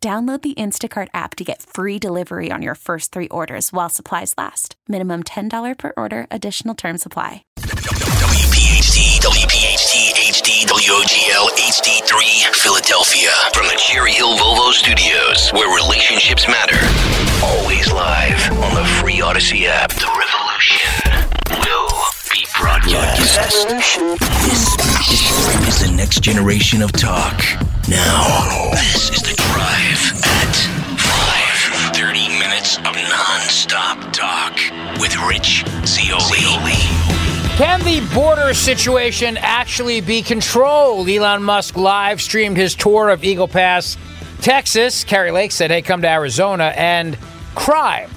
[0.00, 4.32] Download the Instacart app to get free delivery on your first three orders while supplies
[4.38, 4.76] last.
[4.86, 7.42] Minimum $10 per order, additional term supply.
[7.58, 13.30] WPHT, WPHT, HD, WOGL, HD3, Philadelphia.
[13.52, 16.78] From the Cherry Hill Volvo Studios, where relationships matter.
[17.44, 19.90] Always live on the free Audacy app.
[19.90, 21.26] The revolution
[21.66, 21.90] will
[22.30, 23.68] be broadcast.
[25.58, 27.42] This is the next generation of talk.
[27.88, 30.56] Now, this is the drive at
[30.98, 31.94] 5.
[31.96, 34.54] 30 minutes of non-stop talk
[35.00, 36.76] with Rich Zeoli.
[37.56, 41.08] Can the border situation actually be controlled?
[41.08, 43.96] Elon Musk live streamed his tour of Eagle Pass,
[44.40, 45.02] Texas.
[45.02, 47.16] Kari Lake said, "Hey, come to Arizona." And
[47.54, 48.10] crime.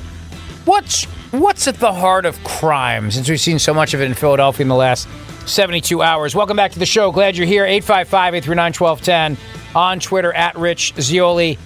[0.65, 3.09] What's what's at the heart of crime?
[3.09, 5.07] Since we've seen so much of it in Philadelphia in the last
[5.45, 6.35] 72 hours.
[6.35, 7.11] Welcome back to the show.
[7.11, 7.65] Glad you're here.
[7.65, 9.37] 855-839-1210
[9.75, 11.57] on Twitter at Rich Zeoli.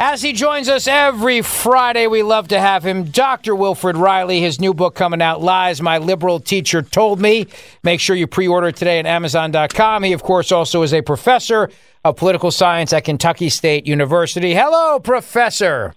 [0.00, 3.04] As he joins us every Friday, we love to have him.
[3.04, 3.54] Dr.
[3.54, 7.46] Wilfred Reilly, his new book coming out, Lies My Liberal Teacher Told Me.
[7.84, 10.02] Make sure you pre order today at Amazon.com.
[10.02, 11.70] He, of course, also is a professor
[12.04, 14.52] of political science at Kentucky State University.
[14.52, 15.94] Hello, Professor.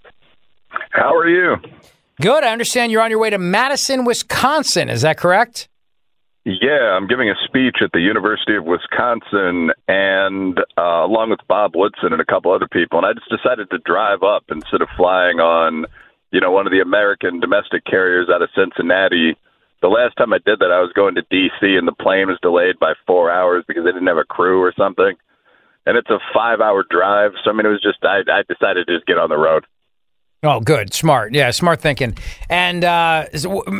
[0.90, 1.56] How are you?
[2.20, 2.44] Good.
[2.44, 4.88] I understand you're on your way to Madison, Wisconsin.
[4.88, 5.68] Is that correct?
[6.48, 11.72] Yeah, I'm giving a speech at the University of Wisconsin, and uh, along with Bob
[11.74, 14.88] Woodson and a couple other people, and I just decided to drive up instead of
[14.96, 15.84] flying on,
[16.30, 19.36] you know, one of the American domestic carriers out of Cincinnati.
[19.82, 21.76] The last time I did that, I was going to D.C.
[21.76, 24.72] and the plane was delayed by four hours because they didn't have a crew or
[24.74, 25.16] something,
[25.84, 27.32] and it's a five-hour drive.
[27.44, 29.66] So I mean, it was just I, I decided to just get on the road.
[30.44, 32.16] Oh, good, smart, yeah, smart thinking.
[32.48, 33.26] And uh,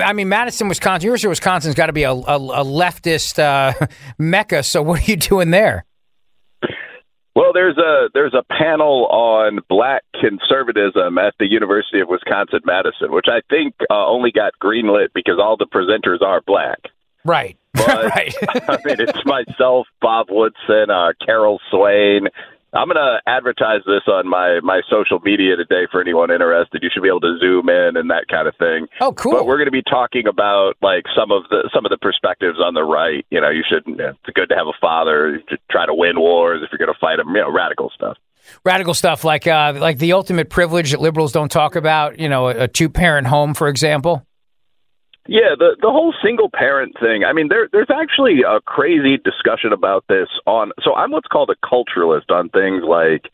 [0.02, 3.86] I mean, Madison, Wisconsin, University of Wisconsin's got to be a, a, a leftist uh,
[4.18, 4.64] mecca.
[4.64, 5.84] So, what are you doing there?
[7.36, 13.12] Well, there's a there's a panel on black conservatism at the University of Wisconsin Madison,
[13.12, 16.80] which I think uh, only got greenlit because all the presenters are black.
[17.24, 17.56] Right.
[17.74, 18.34] But right.
[18.68, 22.26] I mean, it's myself, Bob Woodson, uh, Carol Swain,
[22.72, 26.82] I'm going to advertise this on my my social media today for anyone interested.
[26.82, 28.86] You should be able to zoom in and that kind of thing.
[29.00, 29.32] Oh, cool!
[29.32, 32.58] But we're going to be talking about like some of the some of the perspectives
[32.60, 33.24] on the right.
[33.30, 33.84] You know, you should.
[33.88, 35.40] It's good to have a father.
[35.48, 37.28] Should try to win wars if you're going to fight them.
[37.34, 38.18] You know, radical stuff.
[38.64, 42.18] Radical stuff like uh, like the ultimate privilege that liberals don't talk about.
[42.18, 44.26] You know, a, a two parent home, for example.
[45.28, 47.22] Yeah, the the whole single parent thing.
[47.22, 50.72] I mean, there there's actually a crazy discussion about this on.
[50.82, 53.28] So I'm what's called a culturalist on things like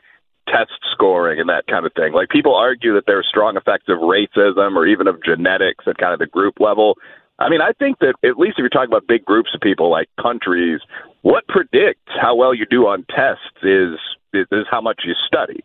[0.49, 2.12] test scoring and that kind of thing.
[2.12, 5.97] Like people argue that there are strong effects of racism or even of genetics at
[5.99, 6.99] kind of the group level.
[7.38, 9.88] I mean, I think that at least if you're talking about big groups of people
[9.88, 10.81] like countries,
[11.22, 13.94] what predicts how well you do on tests is
[14.34, 15.62] is, how much you study.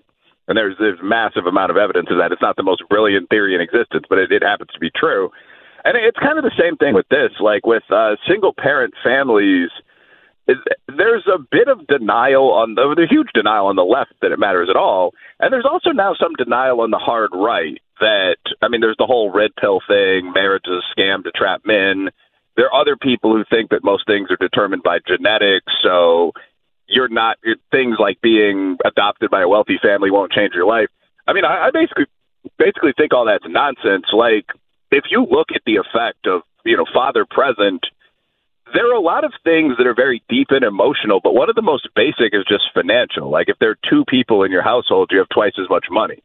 [0.48, 2.32] And there's there's massive amount of evidence of that.
[2.32, 5.32] It's not the most brilliant theory in existence, but it, it happens to be true.
[5.84, 7.32] And it's kind of the same thing with this.
[7.40, 9.70] Like with uh, single parent families,
[10.88, 14.40] there's a bit of denial on the, the huge denial on the left that it
[14.40, 18.68] matters at all, and there's also now some denial on the hard right that I
[18.68, 22.10] mean, there's the whole red pill thing, marriage is a scam to trap men.
[22.56, 26.32] There are other people who think that most things are determined by genetics, so
[26.88, 27.38] you're not
[27.72, 30.90] things like being adopted by a wealthy family won't change your life.
[31.28, 32.06] I mean, I, I basically
[32.58, 34.06] basically think all that's nonsense.
[34.12, 34.46] Like
[34.92, 37.84] if you look at the effect of you know father present
[38.74, 41.56] there are a lot of things that are very deep and emotional but one of
[41.56, 43.30] the most basic is just financial.
[43.32, 46.24] Like if there are two people in your household you have twice as much money.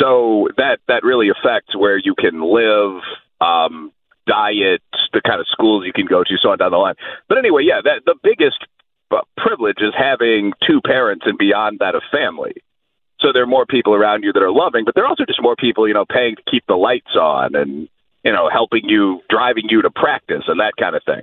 [0.00, 3.02] So that that really affects where you can live
[3.40, 3.92] um
[4.26, 4.82] diet
[5.12, 6.96] the kind of schools you can go to so on down the line.
[7.28, 8.58] But anyway yeah that the biggest
[9.10, 12.54] uh, privilege is having two parents and beyond that a family
[13.26, 15.42] so there are more people around you that are loving, but there are also just
[15.42, 17.88] more people, you know, paying to keep the lights on and
[18.24, 21.22] you know helping you, driving you to practice and that kind of thing.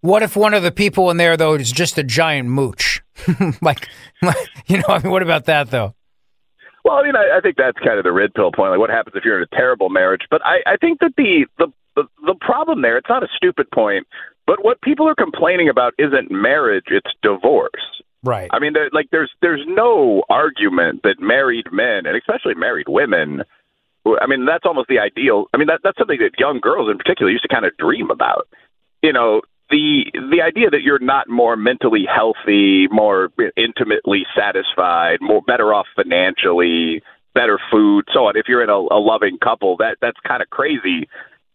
[0.00, 3.02] What if one of the people in there though is just a giant mooch?
[3.62, 3.88] like,
[4.66, 5.94] you know, I mean, what about that though?
[6.84, 8.70] Well, I mean, I, I think that's kind of the red pill point.
[8.70, 10.22] Like, what happens if you're in a terrible marriage?
[10.30, 13.70] But I, I think that the, the the the problem there, it's not a stupid
[13.70, 14.06] point,
[14.46, 18.02] but what people are complaining about isn't marriage; it's divorce.
[18.22, 18.50] Right.
[18.52, 23.42] I mean, like, there's there's no argument that married men and especially married women.
[24.06, 25.46] I mean, that's almost the ideal.
[25.54, 28.10] I mean, that that's something that young girls in particular used to kind of dream
[28.10, 28.48] about.
[29.02, 29.40] You know,
[29.70, 35.86] the the idea that you're not more mentally healthy, more intimately satisfied, more better off
[35.96, 37.02] financially,
[37.34, 38.36] better food, so on.
[38.36, 41.08] If you're in a, a loving couple, that that's kind of crazy.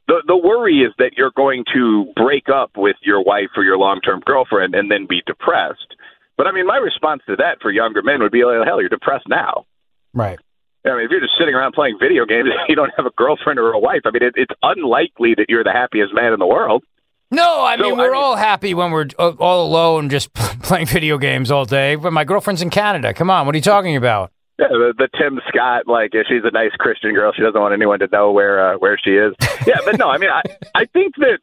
[0.07, 3.77] The the worry is that you're going to break up with your wife or your
[3.77, 5.95] long term girlfriend and then be depressed.
[6.37, 8.89] But I mean, my response to that for younger men would be, like, hell, you're
[8.89, 9.65] depressed now.
[10.13, 10.39] Right.
[10.85, 13.57] I mean, if you're just sitting around playing video games, you don't have a girlfriend
[13.59, 14.01] or a wife.
[14.05, 16.83] I mean, it, it's unlikely that you're the happiest man in the world.
[17.31, 20.85] No, I So, mean we're mean- all happy when we're uh, all alone, just playing
[20.85, 21.95] video games all day.
[21.95, 23.13] But my girlfriend's in Canada.
[23.13, 24.31] Come on, what are you talking about?
[24.59, 27.73] Yeah, the, the Tim Scott, like if she's a nice Christian girl, she doesn't want
[27.73, 29.33] anyone to know where uh, where she is.
[29.67, 30.43] Yeah, but no, I mean, I
[30.75, 31.39] I think that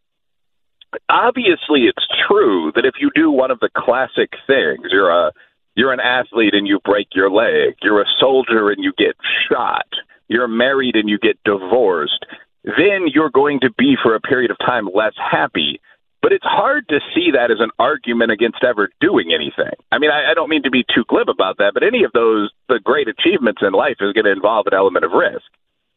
[1.08, 5.32] obviously it's true that if you do one of the classic things, you're a
[5.74, 9.16] you're an athlete and you break your leg, you're a soldier and you get
[9.48, 9.86] shot,
[10.28, 12.26] you're married and you get divorced,
[12.64, 15.80] then you're going to be for a period of time less happy.
[16.20, 19.74] But it's hard to see that as an argument against ever doing anything.
[19.90, 22.12] I mean, I, I don't mean to be too glib about that, but any of
[22.12, 25.42] those, the great achievements in life is going to involve an element of risk.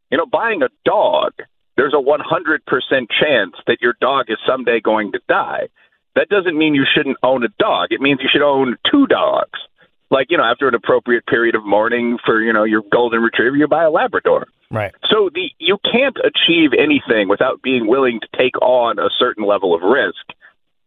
[0.09, 1.33] You know, buying a dog,
[1.77, 2.19] there's a 100%
[3.19, 5.67] chance that your dog is someday going to die.
[6.15, 7.89] That doesn't mean you shouldn't own a dog.
[7.91, 9.59] It means you should own two dogs.
[10.09, 13.57] Like, you know, after an appropriate period of mourning for, you know, your golden retriever,
[13.57, 14.47] you buy a Labrador.
[14.71, 14.93] Right.
[15.09, 19.75] So the you can't achieve anything without being willing to take on a certain level
[19.75, 20.25] of risk.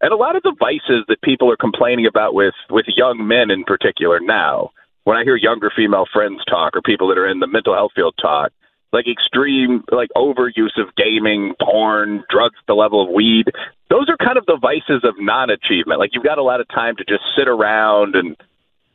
[0.00, 3.50] And a lot of the vices that people are complaining about with with young men
[3.50, 4.70] in particular now,
[5.04, 7.92] when I hear younger female friends talk or people that are in the mental health
[7.94, 8.52] field talk,
[8.92, 13.46] like extreme like overuse of gaming, porn, drugs, the level of weed,
[13.90, 16.00] those are kind of the vices of non-achievement.
[16.00, 18.36] Like you've got a lot of time to just sit around and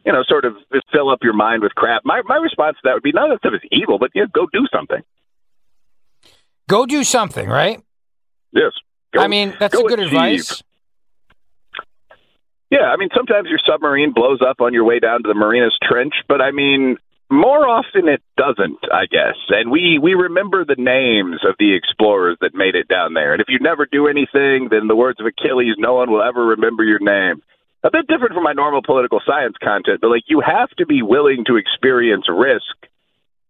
[0.05, 0.55] you know, sort of
[0.91, 2.01] fill up your mind with crap.
[2.03, 4.23] My my response to that would be none of that stuff is evil, but yeah,
[4.33, 5.01] go do something.
[6.67, 7.81] Go do something, right?
[8.51, 8.71] Yes.
[9.13, 10.13] Go- I mean, that's go good achieve.
[10.13, 10.63] advice.
[12.69, 15.77] Yeah, I mean, sometimes your submarine blows up on your way down to the Marianas
[15.83, 16.97] Trench, but I mean,
[17.33, 19.35] more often it doesn't, I guess.
[19.49, 23.33] And we we remember the names of the explorers that made it down there.
[23.33, 26.45] And if you never do anything, then the words of Achilles, no one will ever
[26.45, 27.41] remember your name.
[27.83, 31.01] A bit different from my normal political science content, but like you have to be
[31.01, 32.75] willing to experience risk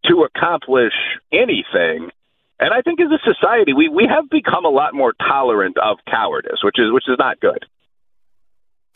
[0.06, 0.94] to accomplish
[1.31, 2.09] anything.
[2.59, 5.97] And I think as a society, we, we have become a lot more tolerant of
[6.09, 7.65] cowardice, which is which is not good.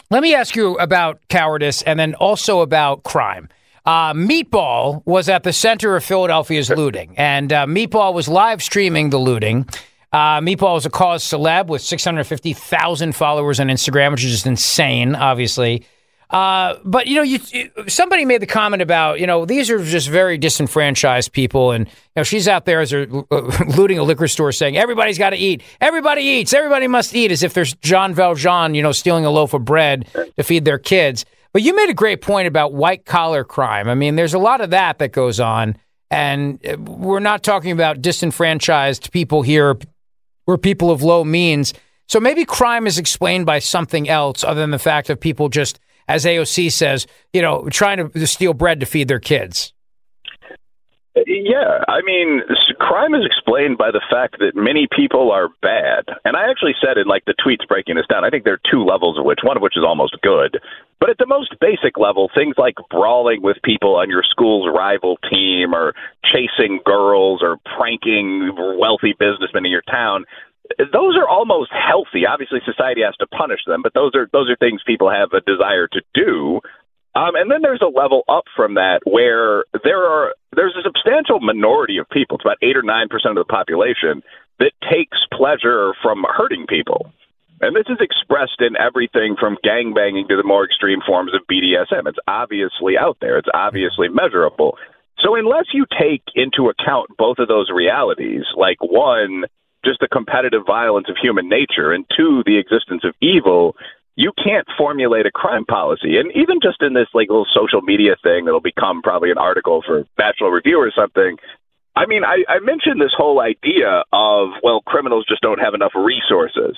[0.10, 3.50] Let me ask you about cowardice and then also about crime.
[3.88, 9.12] Uh, Meatball was at the center of Philadelphia's looting, and uh, Meatball was live streaming
[9.12, 9.66] the looting.
[10.12, 15.16] Uh, Meatball is a cause celeb with 650,000 followers on Instagram, which is just insane,
[15.16, 15.86] obviously.
[16.30, 17.40] Uh, but you know, you,
[17.88, 21.94] somebody made the comment about you know these are just very disenfranchised people, and you
[22.18, 25.38] know she's out there as they're uh, looting a liquor store, saying everybody's got to
[25.38, 29.30] eat, everybody eats, everybody must eat, as if there's Jean Valjean, you know, stealing a
[29.30, 31.24] loaf of bread to feed their kids.
[31.58, 33.90] But you made a great point about white collar crime.
[33.90, 35.76] I mean, there's a lot of that that goes on,
[36.12, 39.76] and uh, we're not talking about disenfranchised people here.
[40.46, 41.74] We're people of low means.
[42.08, 45.80] So maybe crime is explained by something else other than the fact of people just,
[46.08, 49.74] as AOC says, you know, trying to steal bread to feed their kids.
[51.26, 52.42] Yeah, I mean,
[52.80, 56.06] crime is explained by the fact that many people are bad.
[56.24, 58.70] And I actually said in like the tweets breaking this down, I think there are
[58.70, 60.60] two levels of which, one of which is almost good.
[61.00, 65.18] But at the most basic level, things like brawling with people on your school's rival
[65.30, 65.94] team or
[66.26, 70.26] chasing girls or pranking wealthy businessmen in your town,
[70.80, 72.26] those are almost healthy.
[72.26, 75.42] Obviously society has to punish them, but those are those are things people have a
[75.42, 76.60] desire to do.
[77.16, 81.40] Um, and then there's a level up from that where there are there's a substantial
[81.40, 84.24] minority of people, it's about eight or nine percent of the population,
[84.60, 87.12] that takes pleasure from hurting people.
[87.60, 92.08] And this is expressed in everything from gangbanging to the more extreme forms of BDSM.
[92.08, 93.38] It's obviously out there.
[93.38, 94.78] It's obviously measurable.
[95.20, 99.46] So unless you take into account both of those realities, like one,
[99.84, 103.76] just the competitive violence of human nature, and two, the existence of evil,
[104.16, 106.18] you can't formulate a crime policy.
[106.18, 109.84] And even just in this like little social media thing that'll become probably an article
[109.86, 111.38] for National Review or something.
[111.96, 115.94] I mean, I, I mentioned this whole idea of well, criminals just don't have enough
[115.96, 116.78] resources.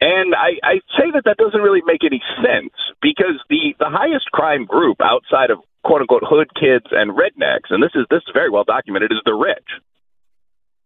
[0.00, 4.26] And I, I say that that doesn't really make any sense because the, the highest
[4.30, 8.32] crime group outside of quote unquote hood kids and rednecks, and this is this is
[8.34, 9.68] very well documented, is the rich.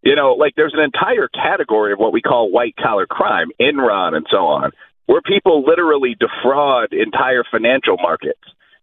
[0.03, 4.15] You know, like there's an entire category of what we call white collar crime, Enron
[4.15, 4.71] and so on,
[5.07, 8.41] where people literally defraud entire financial markets,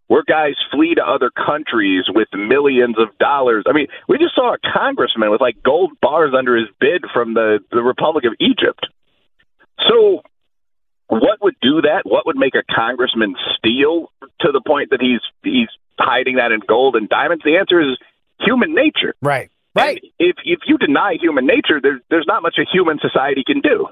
[0.08, 3.64] where guys flee to other countries with millions of dollars.
[3.66, 7.34] I mean, we just saw a congressman with like gold bars under his bid from
[7.34, 8.86] the, the Republic of Egypt.
[9.86, 10.22] So
[11.08, 12.02] what would do that?
[12.04, 15.68] What would make a congressman steal to the point that he's he's
[15.98, 17.44] hiding that in gold and diamonds?
[17.44, 17.98] The answer is
[18.40, 19.14] human nature.
[19.22, 19.50] Right.
[19.74, 20.00] Right.
[20.02, 23.60] And if if you deny human nature, there's there's not much a human society can
[23.60, 23.86] do.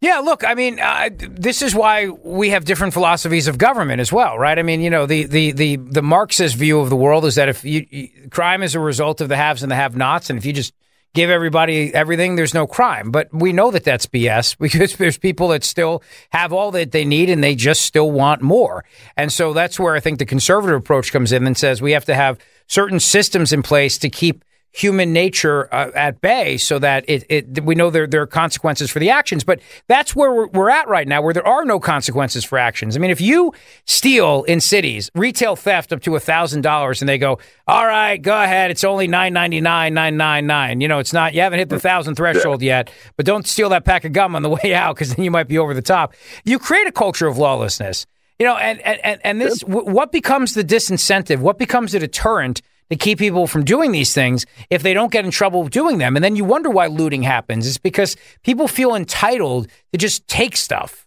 [0.00, 4.12] Yeah, look, I mean, uh, this is why we have different philosophies of government as
[4.12, 4.58] well, right?
[4.58, 7.48] I mean, you know, the the the, the Marxist view of the world is that
[7.48, 10.44] if you, you crime is a result of the haves and the have-nots, and if
[10.44, 10.74] you just
[11.14, 13.10] give everybody everything, there's no crime.
[13.10, 17.04] But we know that that's BS because there's people that still have all that they
[17.04, 18.84] need and they just still want more.
[19.16, 22.04] And so that's where I think the conservative approach comes in and says we have
[22.06, 24.44] to have certain systems in place to keep
[24.74, 28.90] human nature uh, at bay so that it, it we know there, there are consequences
[28.90, 29.44] for the actions.
[29.44, 32.96] But that's where we're, we're, at right now, where there are no consequences for actions.
[32.96, 33.52] I mean, if you
[33.86, 37.38] steal in cities, retail theft up to $1,000, and they go,
[37.68, 40.80] all right, go ahead, it's only nine ninety nine, nine nine nine.
[40.80, 43.84] You know, it's not, you haven't hit the 1,000 threshold yet, but don't steal that
[43.84, 46.14] pack of gum on the way out because then you might be over the top.
[46.44, 48.06] You create a culture of lawlessness.
[48.40, 51.38] You know, and, and, and this, what becomes the disincentive?
[51.38, 55.24] What becomes the deterrent to keep people from doing these things if they don't get
[55.24, 56.16] in trouble doing them.
[56.16, 57.66] And then you wonder why looting happens.
[57.66, 61.06] It's because people feel entitled to just take stuff.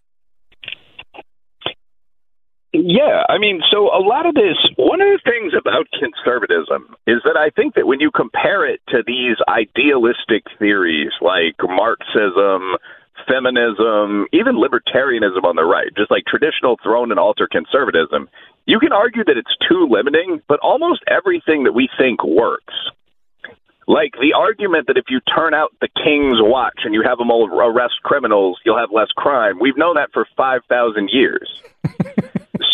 [2.73, 7.21] Yeah, I mean, so a lot of this, one of the things about conservatism is
[7.23, 12.75] that I think that when you compare it to these idealistic theories like Marxism,
[13.25, 18.29] feminism, even libertarianism on the right, just like traditional throne and altar conservatism,
[18.67, 22.73] you can argue that it's too limiting, but almost everything that we think works.
[23.87, 27.31] Like the argument that if you turn out the king's watch and you have them
[27.31, 29.57] all arrest criminals, you'll have less crime.
[29.61, 31.63] We've known that for 5,000 years.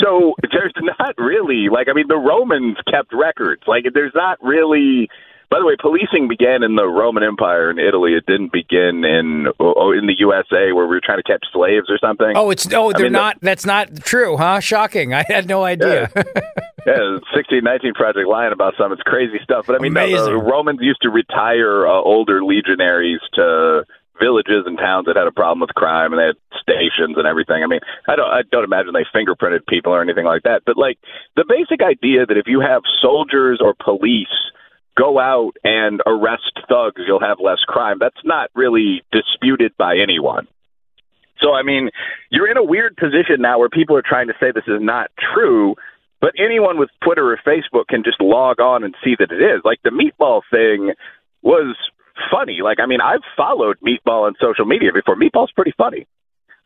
[0.02, 3.62] so there's not really, like, I mean, the Romans kept records.
[3.68, 5.10] Like, there's not really
[5.54, 8.16] by the way, policing began in the Roman Empire in Italy.
[8.18, 11.94] It didn't begin in oh, in the USA where we were trying to catch slaves
[11.94, 12.34] or something.
[12.34, 13.38] Oh, it's oh, they're I mean, not.
[13.40, 14.62] That's not true, huh?
[14.62, 15.14] Shocking.
[15.14, 16.10] I had no idea.
[16.16, 16.24] Yeah,
[16.88, 18.92] yeah sixteen nineteen Project Lion about some.
[18.94, 19.68] It's crazy stuff.
[19.68, 23.86] But I mean, the, the Romans used to retire uh, older legionaries to
[24.20, 27.62] villages and towns that had a problem with crime and they had stations and everything.
[27.62, 30.64] I mean, I don't I don't imagine they fingerprinted people or anything like that.
[30.66, 30.98] But like
[31.36, 34.34] the basic idea that if you have soldiers or police
[34.98, 37.98] go out and arrest thugs, you'll have less crime.
[38.00, 40.48] That's not really disputed by anyone.
[41.42, 41.90] So, I mean,
[42.30, 45.10] you're in a weird position now where people are trying to say this is not
[45.34, 45.76] true,
[46.22, 49.62] but anyone with Twitter or Facebook can just log on and see that it is.
[49.66, 50.94] Like the meatball thing
[51.42, 51.76] was
[52.32, 52.60] funny.
[52.64, 55.16] Like, I mean, I've followed Meatball on social media before.
[55.16, 56.08] Meatball's pretty funny.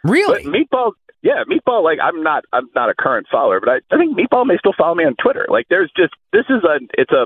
[0.03, 0.43] Really?
[0.43, 0.91] But Meatball,
[1.21, 1.83] yeah, Meatball.
[1.83, 4.73] Like, I'm not, I'm not a current follower, but I, I think Meatball may still
[4.77, 5.47] follow me on Twitter.
[5.49, 7.25] Like, there's just this is a, it's a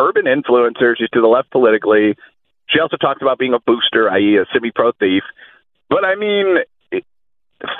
[0.00, 0.94] urban influencer.
[0.96, 2.16] She's to the left politically.
[2.68, 5.22] She also talks about being a booster, i.e., a semi-pro thief.
[5.88, 6.56] But I mean,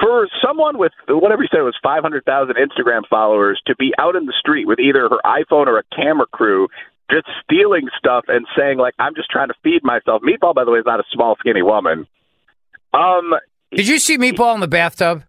[0.00, 4.34] for someone with whatever you said was 500,000 Instagram followers to be out in the
[4.38, 6.68] street with either her iPhone or a camera crew
[7.10, 10.22] just stealing stuff and saying like I'm just trying to feed myself.
[10.22, 12.06] Meatball, by the way, is not a small, skinny woman.
[12.92, 13.34] Um,
[13.72, 15.24] did you see Meatball in the bathtub?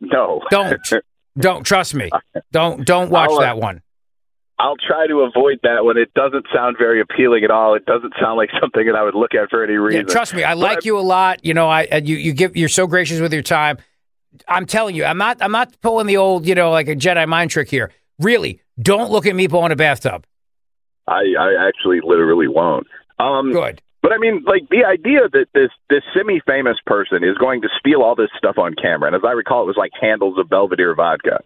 [0.00, 0.80] No, don't,
[1.38, 2.10] don't trust me.
[2.52, 3.82] Don't, don't watch uh, that one.
[4.58, 7.74] I'll try to avoid that when it doesn't sound very appealing at all.
[7.74, 10.06] It doesn't sound like something that I would look at for any reason.
[10.06, 11.44] Yeah, trust me, I like you a lot.
[11.44, 13.78] You know, I you you give you're so gracious with your time.
[14.48, 17.26] I'm telling you, I'm not I'm not pulling the old you know like a Jedi
[17.26, 17.90] mind trick here.
[18.20, 20.24] Really, don't look at me in a bathtub.
[21.08, 22.86] I I actually literally won't.
[23.18, 23.82] Um, Good.
[24.02, 28.02] But I mean, like the idea that this this semi-famous person is going to steal
[28.02, 30.94] all this stuff on camera, and as I recall, it was like handles of Belvedere
[30.94, 31.40] vodka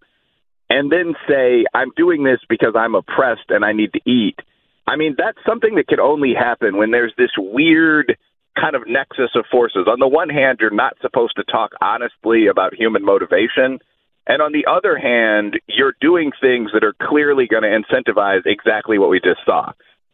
[0.71, 4.37] and then say, I'm doing this because I'm oppressed and I need to eat.
[4.87, 8.17] I mean, that's something that can only happen when there's this weird
[8.59, 9.87] kind of nexus of forces.
[9.87, 13.79] On the one hand, you're not supposed to talk honestly about human motivation.
[14.27, 18.99] And on the other hand, you're doing things that are clearly going to incentivize exactly
[18.99, 19.73] what we just saw.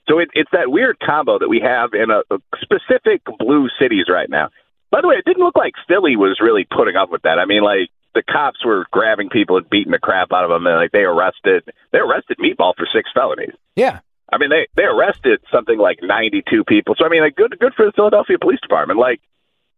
[0.08, 4.06] So it, it's that weird combo that we have in a, a specific blue cities
[4.08, 4.50] right now.
[4.90, 7.38] by the way, it didn't look like Philly was really putting up with that.
[7.38, 10.66] I mean, like the cops were grabbing people and beating the crap out of them,
[10.66, 13.54] and like they arrested they arrested Meatball for six felonies.
[13.76, 14.00] Yeah.
[14.32, 16.94] I mean, they they arrested something like ninety two people.
[16.98, 18.98] So I mean, like good good for the Philadelphia Police Department.
[18.98, 19.20] Like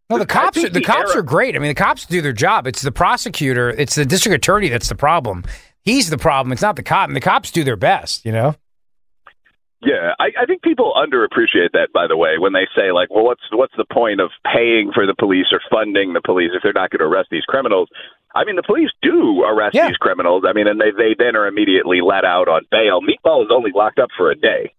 [0.09, 0.57] No, the cops.
[0.59, 1.57] Are, the the cops era- are great.
[1.57, 2.67] I mean, the cops do their job.
[2.67, 3.71] It's the prosecutor.
[3.71, 5.45] It's the district attorney that's the problem.
[5.83, 6.53] He's the problem.
[6.53, 7.09] It's not the cop.
[7.09, 8.25] And the cops do their best.
[8.25, 8.55] You know.
[9.83, 11.89] Yeah, I, I think people underappreciate that.
[11.93, 15.07] By the way, when they say like, "Well, what's what's the point of paying for
[15.07, 17.89] the police or funding the police if they're not going to arrest these criminals?"
[18.37, 19.89] I mean, the police do arrest Yeah.
[19.89, 20.45] these criminals.
[20.47, 23.01] I mean, and they they then are immediately let out on bail.
[23.01, 24.73] Meatball is only locked up for a day,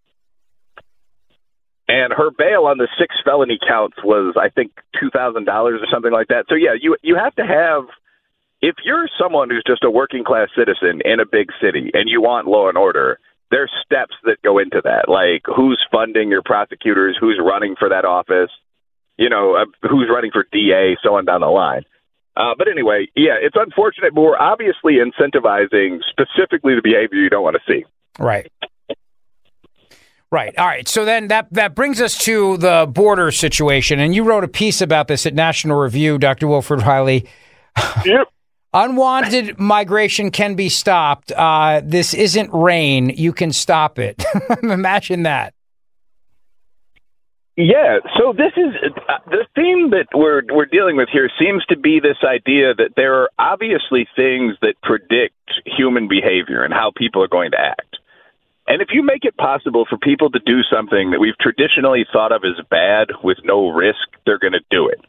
[1.87, 5.87] and her bail on the six felony counts was, I think, two thousand dollars or
[5.91, 6.45] something like that.
[6.49, 7.85] So yeah, you you have to have
[8.61, 12.21] if you're someone who's just a working class citizen in a big city and you
[12.21, 13.19] want law and order,
[13.51, 18.03] there's steps that go into that, like who's funding your prosecutors, who's running for that
[18.03, 18.49] office,
[19.17, 21.83] you know, uh, who's running for DA, so on down the line.
[22.37, 27.43] Uh, but anyway, yeah, it's unfortunate, but we're obviously incentivizing specifically the behavior you don't
[27.43, 27.83] want to see.
[28.19, 28.51] Right.
[30.29, 30.57] Right.
[30.57, 30.87] All right.
[30.87, 34.81] So then that that brings us to the border situation, and you wrote a piece
[34.81, 36.47] about this at National Review, Dr.
[36.47, 37.27] Wilfred Reilly.
[38.05, 38.27] Yep.
[38.73, 41.31] Unwanted migration can be stopped.
[41.31, 43.09] Uh, this isn't rain.
[43.09, 44.23] You can stop it.
[44.63, 45.53] Imagine that.
[47.57, 48.75] Yeah, so this is
[49.09, 52.93] uh, the theme that we're we're dealing with here seems to be this idea that
[52.95, 55.33] there are obviously things that predict
[55.65, 57.97] human behavior and how people are going to act.
[58.67, 62.31] And if you make it possible for people to do something that we've traditionally thought
[62.31, 65.01] of as bad with no risk, they're going to do it.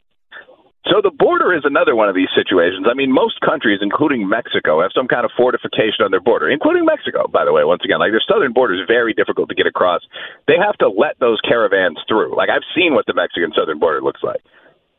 [0.86, 2.86] So the border is another one of these situations.
[2.88, 6.86] I mean, most countries, including Mexico, have some kind of fortification on their border, including
[6.86, 7.98] Mexico, by the way, once again.
[7.98, 10.00] Like their southern border is very difficult to get across.
[10.46, 12.36] They have to let those caravans through.
[12.36, 14.40] Like I've seen what the Mexican southern border looks like.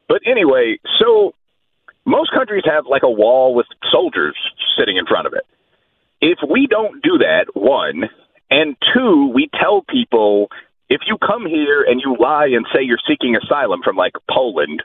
[0.07, 1.33] But anyway, so
[2.05, 4.35] most countries have like a wall with soldiers
[4.77, 5.45] sitting in front of it.
[6.21, 8.09] If we don't do that, one,
[8.51, 10.49] and two, we tell people
[10.89, 14.83] if you come here and you lie and say you're seeking asylum from like Poland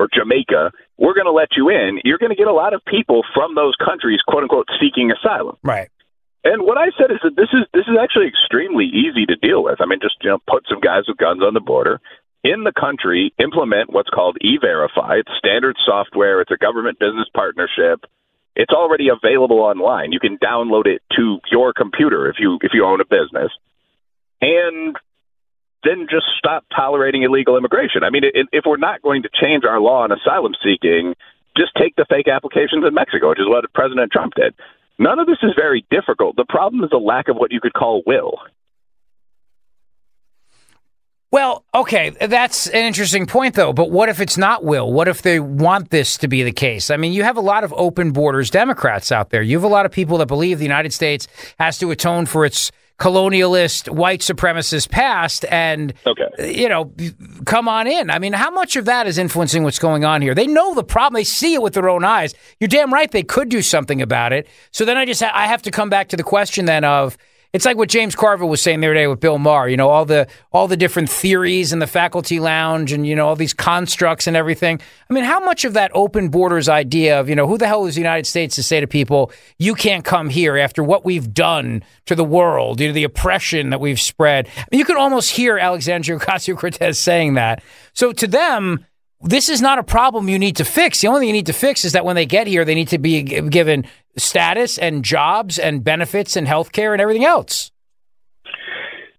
[0.00, 2.00] or Jamaica, we're going to let you in.
[2.04, 5.56] You're going to get a lot of people from those countries, quote unquote, seeking asylum.
[5.62, 5.90] Right.
[6.42, 9.62] And what I said is that this is this is actually extremely easy to deal
[9.62, 9.76] with.
[9.80, 12.00] I mean, just you know, put some guys with guns on the border
[12.42, 15.20] in the country, implement what's called e-verify.
[15.20, 16.40] It's standard software.
[16.40, 18.08] It's a government business partnership.
[18.56, 20.12] It's already available online.
[20.12, 23.52] You can download it to your computer if you if you own a business,
[24.40, 24.96] and
[25.84, 28.04] then just stop tolerating illegal immigration.
[28.04, 31.14] I mean, if we're not going to change our law on asylum seeking,
[31.56, 34.54] just take the fake applications in Mexico, which is what President Trump did.
[34.98, 36.36] None of this is very difficult.
[36.36, 38.38] The problem is a lack of what you could call will.
[41.32, 43.72] Well, okay, that's an interesting point, though.
[43.72, 44.92] But what if it's not will?
[44.92, 46.90] What if they want this to be the case?
[46.90, 49.40] I mean, you have a lot of open borders Democrats out there.
[49.40, 51.28] You have a lot of people that believe the United States
[51.60, 56.54] has to atone for its colonialist, white supremacist past and, Okay.
[56.54, 56.92] you know,
[57.46, 58.10] come on in.
[58.10, 60.34] I mean, how much of that is influencing what's going on here?
[60.34, 61.18] They know the problem.
[61.18, 62.34] They see it with their own eyes.
[62.60, 64.46] You're damn right they could do something about it.
[64.70, 67.16] So then I just ha- I have to come back to the question then of
[67.52, 69.68] it's like what James Carville was saying the other day with Bill Maher.
[69.68, 73.26] You know, all the all the different theories in the faculty lounge, and you know
[73.26, 74.80] all these constructs and everything.
[75.08, 77.86] I mean, how much of that open borders idea of you know who the hell
[77.86, 81.34] is the United States to say to people you can't come here after what we've
[81.34, 84.48] done to the world, you know, the oppression that we've spread.
[84.56, 87.62] I mean, you could almost hear Alexandria Ocasio Cortez saying that.
[87.92, 88.86] So to them.
[89.22, 91.00] This is not a problem you need to fix.
[91.00, 92.88] The only thing you need to fix is that when they get here, they need
[92.88, 93.84] to be given
[94.16, 97.70] status and jobs and benefits and health care and everything else.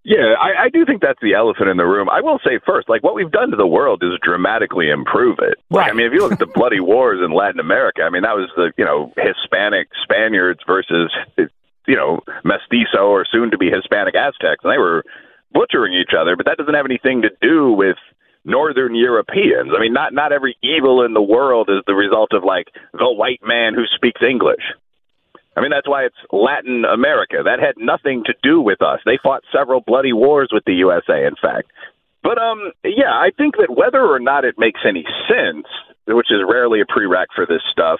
[0.03, 2.09] Yeah, I, I do think that's the elephant in the room.
[2.09, 5.59] I will say first, like what we've done to the world is dramatically improve it.
[5.69, 5.91] Like, Right.
[5.91, 8.35] I mean, if you look at the bloody wars in Latin America, I mean, that
[8.35, 14.15] was the you know Hispanic Spaniards versus you know mestizo or soon to be Hispanic
[14.15, 15.03] Aztecs, and they were
[15.53, 16.35] butchering each other.
[16.35, 17.97] But that doesn't have anything to do with
[18.43, 19.71] Northern Europeans.
[19.75, 23.11] I mean, not not every evil in the world is the result of like the
[23.11, 24.63] white man who speaks English.
[25.55, 27.43] I mean, that's why it's Latin America.
[27.43, 28.99] That had nothing to do with us.
[29.05, 31.71] They fought several bloody wars with the USA, in fact.
[32.23, 35.67] But um, yeah, I think that whether or not it makes any sense,
[36.07, 37.99] which is rarely a prereq for this stuff,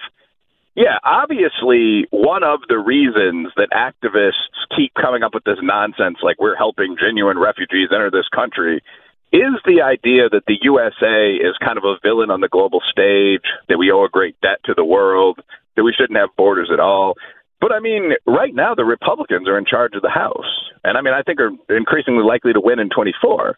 [0.74, 6.40] yeah, obviously one of the reasons that activists keep coming up with this nonsense, like
[6.40, 8.82] we're helping genuine refugees enter this country,
[9.32, 13.48] is the idea that the USA is kind of a villain on the global stage,
[13.68, 15.40] that we owe a great debt to the world,
[15.76, 17.14] that we shouldn't have borders at all.
[17.60, 21.00] But I mean, right now the Republicans are in charge of the House, and I
[21.00, 23.56] mean, I think are increasingly likely to win in 24.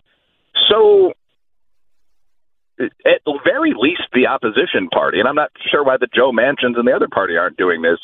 [0.69, 1.13] So
[2.79, 6.77] at the very least, the opposition party, and I'm not sure why the Joe Manchins
[6.77, 7.99] and the other party aren't doing this,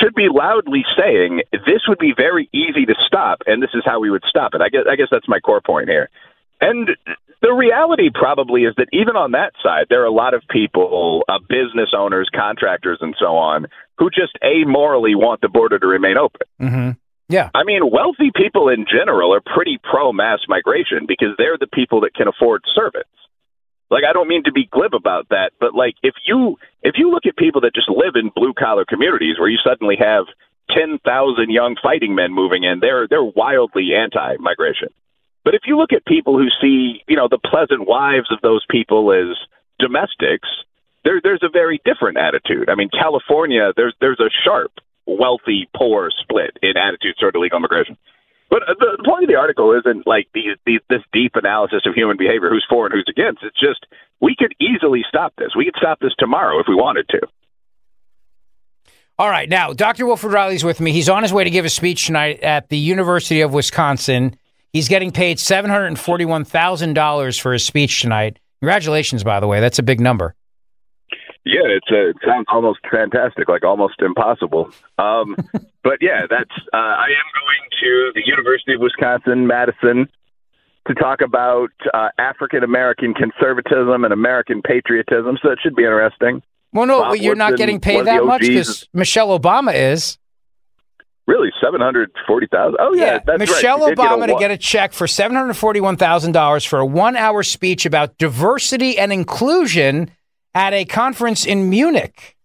[0.00, 4.00] should be loudly saying this would be very easy to stop, and this is how
[4.00, 4.60] we would stop it.
[4.60, 6.08] I guess I guess that's my core point here.
[6.60, 6.90] And
[7.42, 11.24] the reality probably is that even on that side, there are a lot of people,
[11.28, 13.66] uh, business owners, contractors, and so on,
[13.98, 16.46] who just amorally want the border to remain open.
[16.60, 16.90] Mm-hmm.
[17.28, 17.50] Yeah.
[17.54, 22.02] I mean, wealthy people in general are pretty pro mass migration because they're the people
[22.02, 23.10] that can afford servants.
[23.90, 27.10] Like I don't mean to be glib about that, but like if you if you
[27.10, 30.24] look at people that just live in blue collar communities where you suddenly have
[30.70, 34.88] ten thousand young fighting men moving in, they're they're wildly anti migration.
[35.46, 38.66] But if you look at people who see, you know, the pleasant wives of those
[38.68, 39.38] people as
[39.78, 40.48] domestics,
[41.04, 42.68] there there's a very different attitude.
[42.68, 44.72] I mean, California, there's there's a sharp
[45.06, 47.96] wealthy poor split in attitudes toward illegal immigration.
[48.50, 52.16] But uh, the, the point of the article isn't like this deep analysis of human
[52.16, 53.44] behavior, who's for and who's against.
[53.44, 53.86] It's just
[54.20, 55.54] we could easily stop this.
[55.56, 57.20] We could stop this tomorrow if we wanted to.
[59.16, 59.48] All right.
[59.48, 60.06] Now, Dr.
[60.06, 60.90] Wilfred Reilly's with me.
[60.90, 64.36] He's on his way to give a speech tonight at the University of Wisconsin.
[64.76, 68.38] He's getting paid $741,000 for his speech tonight.
[68.60, 69.58] Congratulations, by the way.
[69.58, 70.34] That's a big number.
[71.46, 74.68] Yeah, it's a, it sounds almost fantastic, like almost impossible.
[74.98, 75.34] Um,
[75.82, 80.10] but yeah, that's uh, I am going to the University of Wisconsin Madison
[80.88, 85.38] to talk about uh, African American conservatism and American patriotism.
[85.42, 86.42] So it should be interesting.
[86.74, 90.18] Well, no, Bob you're Woodson, not getting paid that much because Michelle Obama is.
[91.26, 92.76] Really, seven hundred forty thousand.
[92.78, 93.36] Oh yeah, yeah.
[93.36, 93.96] Michelle right.
[93.96, 97.42] Obama get to get a check for seven hundred forty-one thousand dollars for a one-hour
[97.42, 100.10] speech about diversity and inclusion
[100.54, 102.36] at a conference in Munich.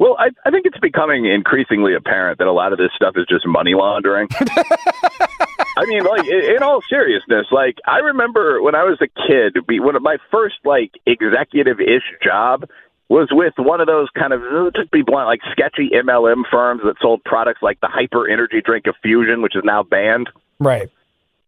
[0.00, 3.26] Well, I, I think it's becoming increasingly apparent that a lot of this stuff is
[3.28, 4.26] just money laundering.
[5.76, 9.56] I mean, like in, in all seriousness, like I remember when I was a kid,
[9.80, 12.68] one of my first like executive-ish job
[13.14, 14.42] was with one of those kind of
[14.74, 18.88] to be blunt, like sketchy MLM firms that sold products like the hyper energy drink
[18.88, 20.28] of Fusion, which is now banned.
[20.58, 20.90] Right.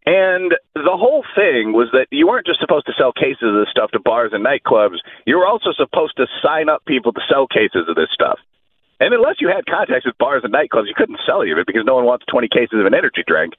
[0.06, 3.66] And the whole thing was that you weren't just supposed to sell cases of this
[3.68, 5.02] stuff to bars and nightclubs.
[5.26, 8.38] You were also supposed to sign up people to sell cases of this stuff.
[9.00, 11.66] And unless you had contacts with bars and nightclubs, you couldn't sell any of it
[11.66, 13.54] because no one wants 20 cases of an energy drink.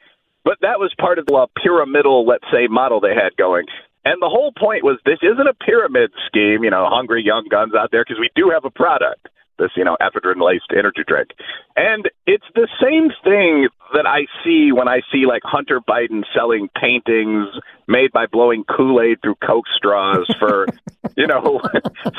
[0.47, 3.67] But that was part of the pyramidal, let's say, model they had going.
[4.07, 7.73] And the whole point was this isn't a pyramid scheme, you know, hungry young guns
[7.75, 11.29] out there, because we do have a product this, you know, ephedrine laced energy drink.
[11.75, 16.69] And it's the same thing that I see when I see like Hunter Biden selling
[16.79, 17.47] paintings
[17.87, 20.67] made by blowing Kool Aid through Coke straws for,
[21.17, 21.59] you know,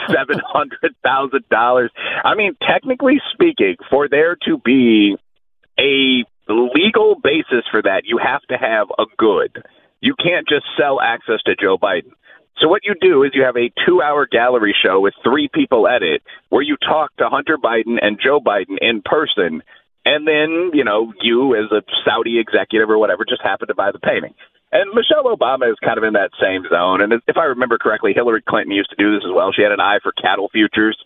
[0.08, 1.90] seven hundred thousand dollars.
[2.24, 5.16] I mean, technically speaking, for there to be
[5.78, 9.62] a legal basis for that, you have to have a good.
[10.00, 12.12] You can't just sell access to Joe Biden.
[12.60, 16.02] So what you do is you have a two-hour gallery show with three people at
[16.02, 19.62] it, where you talk to Hunter Biden and Joe Biden in person,
[20.04, 23.92] and then you know you as a Saudi executive or whatever just happen to buy
[23.92, 24.34] the painting.
[24.70, 27.00] And Michelle Obama is kind of in that same zone.
[27.00, 29.50] And if I remember correctly, Hillary Clinton used to do this as well.
[29.52, 30.98] She had an eye for cattle futures.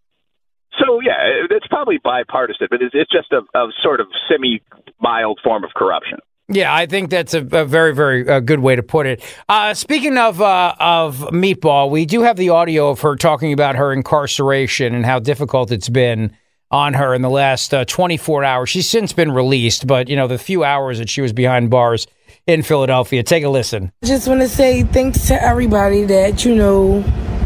[0.81, 4.63] So yeah, it's probably bipartisan, but it's, it's just a, a sort of semi
[5.01, 6.19] mild form of corruption.
[6.53, 9.23] Yeah, I think that's a, a very, very uh, good way to put it.
[9.49, 13.77] Uh, speaking of uh, of Meatball, we do have the audio of her talking about
[13.77, 16.37] her incarceration and how difficult it's been
[16.71, 18.69] on her in the last uh, 24 hours.
[18.69, 22.07] She's since been released, but you know the few hours that she was behind bars
[22.47, 23.23] in Philadelphia.
[23.23, 23.91] Take a listen.
[24.03, 27.03] I just want to say thanks to everybody that you know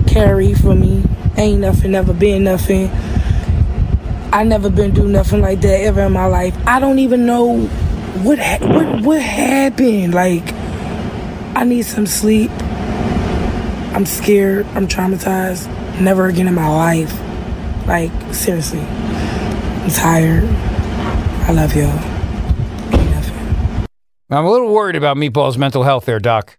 [0.09, 1.05] carry for me.
[1.37, 2.91] Ain't nothing, never been nothing.
[4.33, 6.57] I never been through nothing like that ever in my life.
[6.67, 7.71] I don't even know
[8.23, 10.15] what ha- what what happened?
[10.15, 10.53] Like,
[11.57, 12.51] I need some sleep.
[13.93, 14.67] I'm scared.
[14.75, 15.69] I'm traumatized.
[16.01, 17.13] Never again in my life.
[17.87, 18.81] Like, seriously.
[18.81, 20.45] I'm tired.
[20.45, 22.17] I love y'all.
[24.29, 26.59] I'm a little worried about Meatball's mental health there, Doc.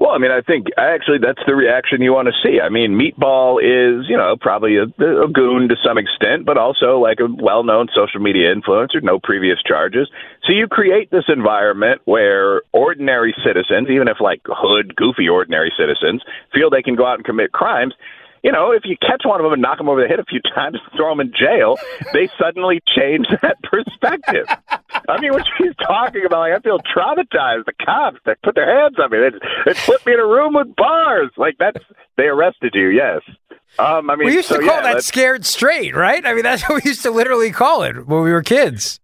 [0.00, 2.58] Well, I mean, I think actually that's the reaction you want to see.
[2.58, 6.98] I mean, Meatball is, you know, probably a, a goon to some extent, but also
[6.98, 10.08] like a well known social media influencer, no previous charges.
[10.46, 16.22] So you create this environment where ordinary citizens, even if like hood, goofy ordinary citizens,
[16.54, 17.92] feel they can go out and commit crimes
[18.42, 20.24] you know, if you catch one of them and knock them over the head a
[20.24, 21.76] few times, and throw them in jail,
[22.12, 24.46] they suddenly change that perspective.
[25.08, 27.66] I mean, what she's talking about, like, I feel traumatized.
[27.66, 29.18] The cops, they put their hands on me.
[29.18, 31.30] They, they put me in a room with bars.
[31.36, 31.78] Like, that's,
[32.16, 33.20] they arrested you, yes.
[33.78, 36.24] Um, I mean, we used so, to call yeah, that scared straight, right?
[36.24, 39.00] I mean, that's what we used to literally call it when we were kids.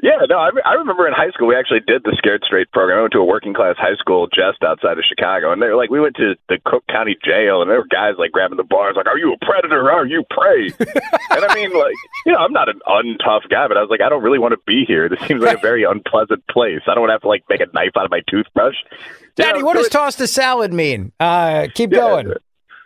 [0.00, 2.98] Yeah, no, I, I remember in high school we actually did the Scared Straight program.
[2.98, 5.74] I went to a working class high school just outside of Chicago, and they were
[5.74, 8.62] like, we went to the Cook County Jail, and there were guys like grabbing the
[8.62, 9.90] bars, like, "Are you a predator?
[9.90, 11.94] Are you prey?" and I mean, like,
[12.26, 14.52] you know, I'm not an untough guy, but I was like, I don't really want
[14.52, 15.08] to be here.
[15.08, 16.80] This seems like a very unpleasant place.
[16.86, 18.76] I don't want to have to like make a knife out of my toothbrush.
[18.92, 21.10] You Daddy, know, what does it- toss the salad mean?
[21.18, 22.34] Uh, keep Yeah, going.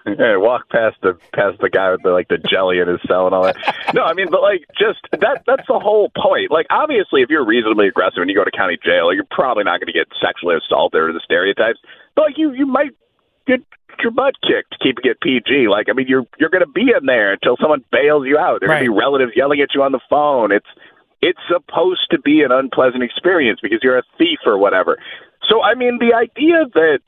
[0.04, 3.26] Yeah, walk past the past the guy with the like the jelly in his cell
[3.26, 3.56] and all that.
[3.94, 6.50] No, I mean, but like just that that's the whole point.
[6.50, 9.80] Like obviously if you're reasonably aggressive and you go to county jail, you're probably not
[9.80, 11.78] gonna get sexually assaulted or the stereotypes.
[12.16, 12.92] But like you you might
[13.46, 13.60] get
[14.02, 15.68] your butt kicked keeping it PG.
[15.68, 18.60] Like I mean you're you're gonna be in there until someone bails you out.
[18.60, 20.50] There are gonna be relatives yelling at you on the phone.
[20.52, 20.66] It's
[21.20, 24.98] it's supposed to be an unpleasant experience because you're a thief or whatever.
[25.48, 27.04] So I mean the idea that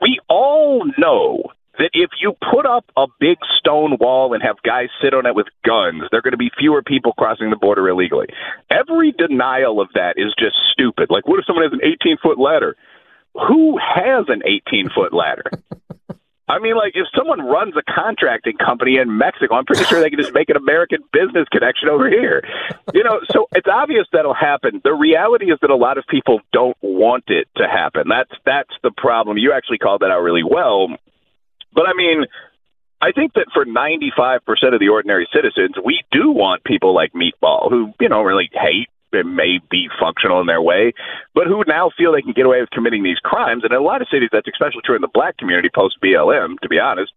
[0.00, 4.88] we all know that if you put up a big stone wall and have guys
[5.02, 7.88] sit on it with guns, there are going to be fewer people crossing the border
[7.88, 8.26] illegally.
[8.70, 11.08] Every denial of that is just stupid.
[11.10, 12.76] Like, what if someone has an 18 foot ladder?
[13.34, 15.44] Who has an 18 foot ladder?
[16.50, 20.10] I mean, like, if someone runs a contracting company in Mexico, I'm pretty sure they
[20.10, 22.42] can just make an American business connection over here.
[22.92, 24.80] You know, so it's obvious that'll happen.
[24.82, 28.08] The reality is that a lot of people don't want it to happen.
[28.08, 29.38] That's that's the problem.
[29.38, 30.88] You actually called that out really well.
[31.72, 32.24] But I mean,
[33.00, 34.40] I think that for 95%
[34.74, 38.88] of the ordinary citizens, we do want people like Meatball, who, you know, really hate
[39.12, 40.92] and may be functional in their way,
[41.34, 43.64] but who now feel they can get away with committing these crimes.
[43.64, 46.58] And in a lot of cities, that's especially true in the black community post BLM,
[46.60, 47.12] to be honest.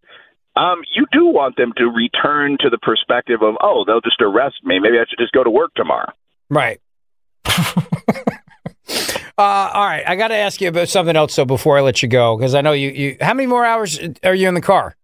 [0.56, 4.56] Um, you do want them to return to the perspective of, oh, they'll just arrest
[4.64, 4.78] me.
[4.78, 6.12] Maybe I should just go to work tomorrow.
[6.48, 6.80] Right.
[9.38, 10.04] uh, all right.
[10.06, 12.54] I got to ask you about something else, though, before I let you go, because
[12.54, 13.16] I know you, you.
[13.20, 14.96] How many more hours are you in the car?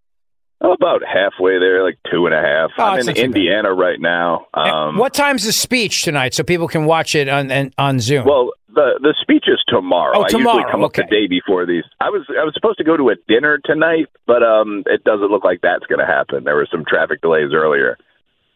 [0.62, 2.70] I'm about halfway there, like two and a half.
[2.76, 3.24] Oh, I'm in not too bad.
[3.24, 4.46] Indiana right now.
[4.52, 8.26] Um, what time's the speech tonight so people can watch it on on, on Zoom?
[8.26, 10.18] Well, the the speech is tomorrow.
[10.18, 11.02] Oh, I tomorrow, usually come up okay.
[11.02, 11.84] the day before these.
[11.98, 15.30] I was I was supposed to go to a dinner tonight, but um, it doesn't
[15.30, 16.44] look like that's going to happen.
[16.44, 17.96] There were some traffic delays earlier,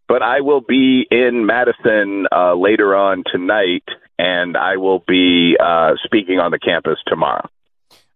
[0.07, 3.85] but I will be in Madison uh, later on tonight,
[4.19, 7.49] and I will be uh, speaking on the campus tomorrow.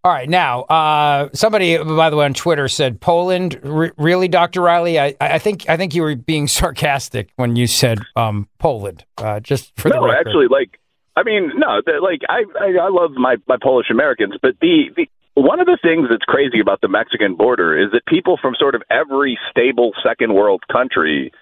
[0.05, 3.59] All right, now uh, somebody, by the way, on Twitter said Poland.
[3.63, 4.99] Re- really, Doctor Reilly?
[4.99, 9.05] I, I think I think you were being sarcastic when you said um, Poland.
[9.17, 10.29] Uh, just for the no, record.
[10.29, 10.79] actually, like
[11.17, 15.09] I mean, no, like I, I I love my my Polish Americans, but the the
[15.35, 18.75] one of the things that's crazy about the Mexican border is that people from sort
[18.75, 21.33] of every stable second world country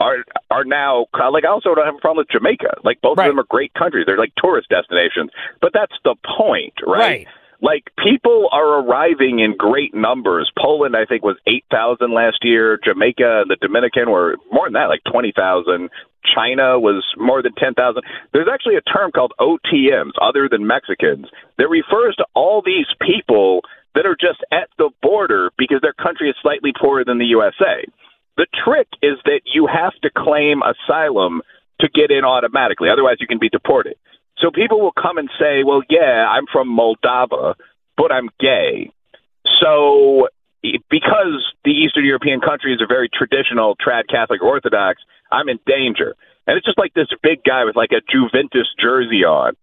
[0.00, 2.78] are are now like I also don't have a problem with Jamaica.
[2.84, 3.28] Like both Right.
[3.28, 4.04] of them are great countries.
[4.06, 5.30] They're like tourist destinations.
[5.60, 6.98] But that's the point, right?
[6.98, 7.26] Right.
[7.62, 10.50] Like people are arriving in great numbers.
[10.58, 12.78] Poland, I think, was eight thousand last year.
[12.84, 15.88] Jamaica and the Dominican were more than that, like twenty thousand.
[16.34, 18.02] China was more than ten thousand.
[18.34, 23.60] There's actually a term called OTMs, other than Mexicans, that refers to all these people
[23.94, 27.86] that are just at the border because their country is slightly poorer than the USA.
[28.36, 31.42] The trick is that you have to claim asylum
[31.80, 32.88] to get in automatically.
[32.90, 33.96] Otherwise, you can be deported.
[34.38, 37.54] So people will come and say, well, yeah, I'm from Moldova,
[37.96, 38.92] but I'm gay.
[39.60, 40.28] So
[40.90, 46.14] because the Eastern European countries are very traditional, trad Catholic Orthodox, I'm in danger.
[46.46, 49.56] And it's just like this big guy with like a Juventus jersey on.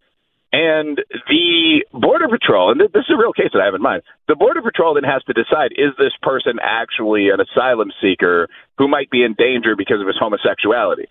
[0.54, 4.04] And the Border Patrol, and this is a real case that I have in mind,
[4.28, 8.88] the Border Patrol then has to decide is this person actually an asylum seeker who
[8.88, 11.10] might be in danger because of his homosexuality?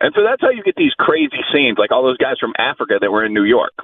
[0.00, 2.96] And so that's how you get these crazy scenes, like all those guys from Africa
[2.98, 3.74] that were in New York,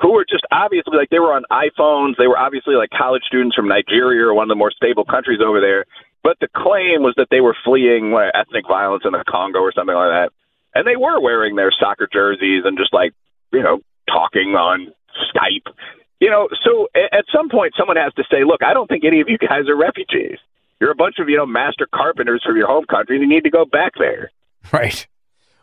[0.00, 2.20] who were just obviously like they were on iPhones.
[2.20, 5.40] They were obviously like college students from Nigeria or one of the more stable countries
[5.40, 5.86] over there.
[6.22, 9.72] But the claim was that they were fleeing uh, ethnic violence in the Congo or
[9.72, 10.30] something like that.
[10.74, 13.14] And they were wearing their soccer jerseys and just like,
[13.52, 14.92] you know, talking on
[15.34, 15.72] Skype.
[16.20, 19.20] You know, so at some point someone has to say, look, I don't think any
[19.20, 20.38] of you guys are refugees.
[20.80, 23.44] You're a bunch of, you know, master carpenters from your home country and you need
[23.44, 24.30] to go back there.
[24.72, 25.06] Right.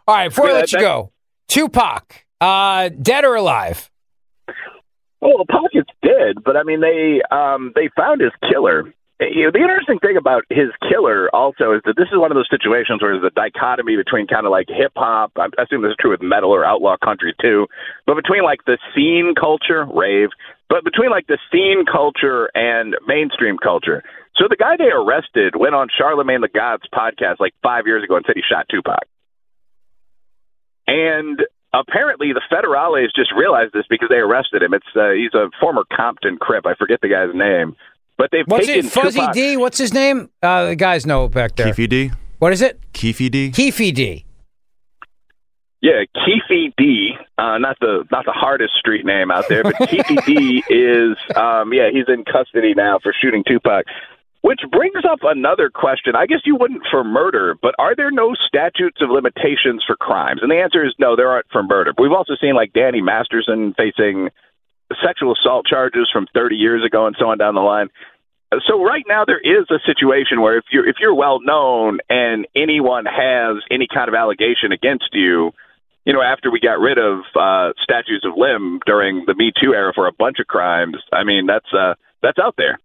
[0.08, 0.30] All right.
[0.30, 1.12] Before I Yeah, let you go,
[1.48, 3.92] Tupac, uh, dead or alive?
[5.22, 8.94] Well, the Pocket's dead, but I mean they um they found his killer.
[9.20, 12.36] You know, the interesting thing about his killer also is that this is one of
[12.36, 15.32] those situations where there's a dichotomy between kind of like hip hop.
[15.38, 17.68] I assume this is true with metal or outlaw country too,
[18.06, 20.30] but between like the scene culture, rave,
[20.68, 24.04] but between like the scene culture and mainstream culture.
[24.36, 28.18] So the guy they arrested went on Charlemagne the God's podcast like five years ago
[28.18, 29.08] and said he shot Tupac.
[30.88, 31.40] And
[31.74, 34.74] apparently the federales just realized this because they arrested him.
[34.74, 36.66] It's uh, he's a former Compton Crip.
[36.66, 37.78] I forget the guy's name,
[38.18, 38.92] but they've What's taken it?
[38.92, 39.58] Fuzzy Tupac- D?
[39.58, 40.30] What's his name?
[40.42, 41.68] Uh, the guys know back there.
[41.68, 42.12] Keffe D.
[42.40, 42.80] What is it?
[42.94, 43.52] Keffe D.
[43.52, 44.26] Keffe D.
[45.82, 50.26] Yeah, Keffe D, uh, not the not the hardest street name out there, but Keffe
[50.26, 53.86] D is um, yeah he's in custody now for shooting Tupac.
[54.42, 56.16] Which brings up another question.
[56.16, 60.42] I guess you wouldn't for murder, but are there no statutes of limitations for crimes?
[60.44, 61.94] And the answer is no, there aren't for murder.
[61.98, 64.30] But we've also seen like Danny Masterson facing
[65.04, 67.90] sexual assault charges from 30 years ago and so on down the line.
[68.68, 72.48] So right now there is a situation where if you're if you're well known and
[72.56, 75.52] anyone has any kind of allegation against you,
[76.06, 79.74] you know, after we got rid of uh, statutes of limb during the Me Too
[79.74, 82.80] era for a bunch of crimes, I mean that's uh, that's out there.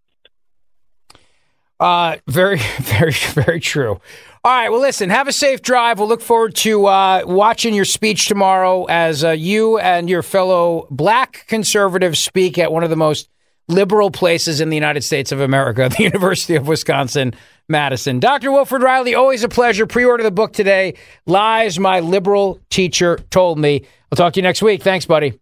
[1.79, 4.01] Uh, very, very, very true.
[4.43, 4.71] All right.
[4.71, 5.99] Well, listen, have a safe drive.
[5.99, 10.87] We'll look forward to uh, watching your speech tomorrow as uh, you and your fellow
[10.91, 13.29] black conservatives speak at one of the most
[13.69, 17.35] liberal places in the United States of America, the University of Wisconsin
[17.69, 18.19] Madison.
[18.19, 18.51] Dr.
[18.51, 19.87] Wilfred Reilly, always a pleasure.
[19.87, 20.95] Pre order the book today
[21.27, 23.85] Lies My Liberal Teacher Told Me.
[24.11, 24.83] I'll talk to you next week.
[24.83, 25.39] Thanks, buddy.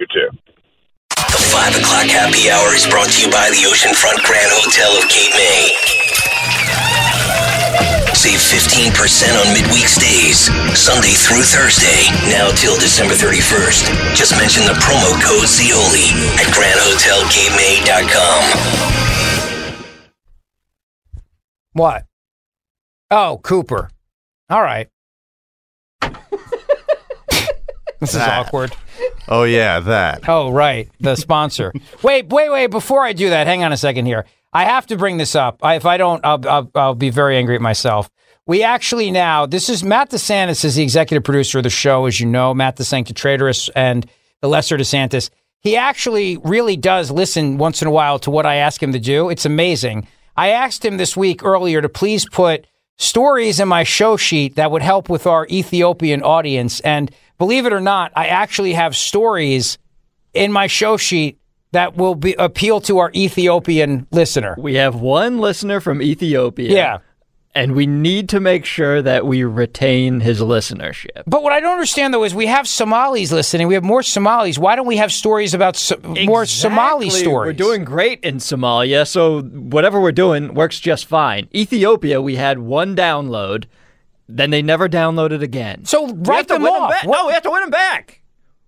[0.00, 0.30] You too.
[1.10, 5.08] The 5 o'clock happy hour is brought to you by the Oceanfront Grand Hotel of
[5.10, 6.23] Cape May.
[8.24, 14.14] Save 15% on midweek stays, Sunday through Thursday, now till December 31st.
[14.14, 16.08] Just mention the promo code Zeoli
[16.40, 18.44] at grandhotelcapemay.com.
[21.74, 22.06] What?
[23.10, 23.90] Oh, Cooper.
[24.48, 24.88] All right.
[28.00, 28.74] this is awkward.
[29.28, 30.26] Oh yeah, that.
[30.26, 30.88] Oh, right.
[30.98, 31.74] The sponsor.
[32.02, 32.68] wait, wait, wait.
[32.68, 34.24] Before I do that, hang on a second here.
[34.54, 35.58] I have to bring this up.
[35.62, 38.08] I, if I don't, I'll, I'll, I'll be very angry at myself.
[38.46, 42.20] We actually now, this is Matt DeSantis is the executive producer of the show, as
[42.20, 44.06] you know, Matt the and
[44.42, 45.30] the Lesser DeSantis.
[45.60, 48.98] He actually really does listen once in a while to what I ask him to
[48.98, 49.30] do.
[49.30, 50.06] It's amazing.
[50.36, 52.66] I asked him this week earlier to please put
[52.98, 56.80] stories in my show sheet that would help with our Ethiopian audience.
[56.80, 59.78] And believe it or not, I actually have stories
[60.34, 61.38] in my show sheet
[61.72, 64.54] that will be appeal to our Ethiopian listener.
[64.58, 66.70] We have one listener from Ethiopia.
[66.70, 66.98] Yeah.
[67.56, 71.22] And we need to make sure that we retain his listenership.
[71.24, 73.68] But what I don't understand though is we have Somalis listening.
[73.68, 74.58] We have more Somalis.
[74.58, 77.46] Why don't we have stories about so- more Somali stories?
[77.50, 81.48] We're doing great in Somalia, so whatever we're doing works just fine.
[81.54, 83.66] Ethiopia, we had one download,
[84.28, 85.84] then they never downloaded again.
[85.84, 86.90] So We have write them off.
[86.90, 87.04] back.
[87.04, 88.20] What- No, we have to win them back.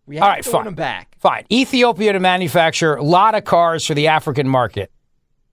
[0.06, 0.58] We have All right, to fine.
[0.60, 1.08] win them back.
[1.18, 1.44] Fine.
[1.50, 4.92] Ethiopia to manufacture a lot of cars for the African market.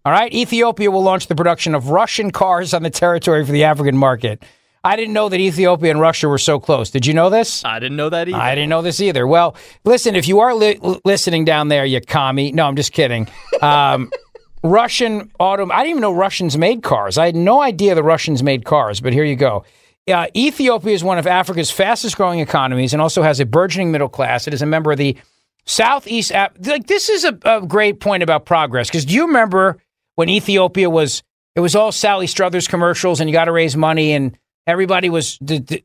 [0.05, 0.33] All right.
[0.33, 4.43] Ethiopia will launch the production of Russian cars on the territory for the African market.
[4.83, 6.89] I didn't know that Ethiopia and Russia were so close.
[6.89, 7.63] Did you know this?
[7.63, 8.37] I didn't know that either.
[8.37, 9.25] I didn't know this either.
[9.25, 12.51] Well, listen, if you are li- listening down there, you commie.
[12.51, 13.29] No, I'm just kidding.
[13.61, 14.11] Um,
[14.63, 15.69] Russian auto.
[15.71, 17.17] I didn't even know Russians made cars.
[17.17, 19.63] I had no idea the Russians made cars, but here you go.
[20.05, 24.09] Uh, Ethiopia is one of Africa's fastest growing economies and also has a burgeoning middle
[24.09, 24.47] class.
[24.47, 25.17] It is a member of the
[25.65, 26.31] Southeast.
[26.35, 29.77] Af- like this is a, a great point about progress because do you remember
[30.15, 31.23] when Ethiopia was?
[31.55, 35.37] It was all Sally Struthers commercials, and you got to raise money, and everybody was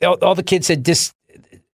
[0.03, 1.13] all, the kids had dis,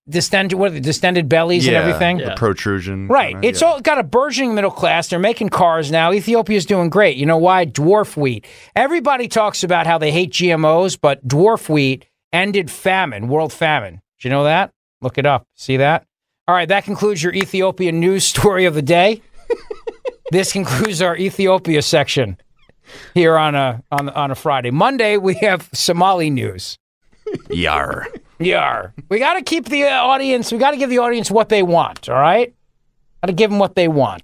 [0.09, 2.19] distended what are they, distended bellies and Yeah, everything.
[2.19, 3.07] The protrusion.
[3.09, 3.33] Right.
[3.35, 3.69] kinda, It's yeah.
[3.69, 5.09] all got a burgeoning middle class.
[5.09, 6.13] They're making cars now.
[6.13, 7.17] Ethiopia's doing great.
[7.17, 7.67] You know why?
[7.67, 8.45] Dwarf wheat.
[8.75, 14.01] Everybody talks about how they hate GMOs, but dwarf wheat ended famine, world famine.
[14.19, 14.73] Did you know that?
[15.01, 15.47] Look it up.
[15.55, 16.05] See that?
[16.49, 19.23] All right, that concludes your Ethiopian news story of the day.
[20.31, 22.37] this concludes our Ethiopia section
[23.15, 24.71] here on a on on a Friday.
[24.71, 26.79] Monday we have Somali news.
[27.51, 28.07] Yar.
[28.39, 28.95] Yar.
[29.09, 30.53] We got to keep the uh, audience.
[30.53, 32.09] We got to give the audience what they want.
[32.09, 32.55] All right.
[33.23, 34.23] Got to give them what they want.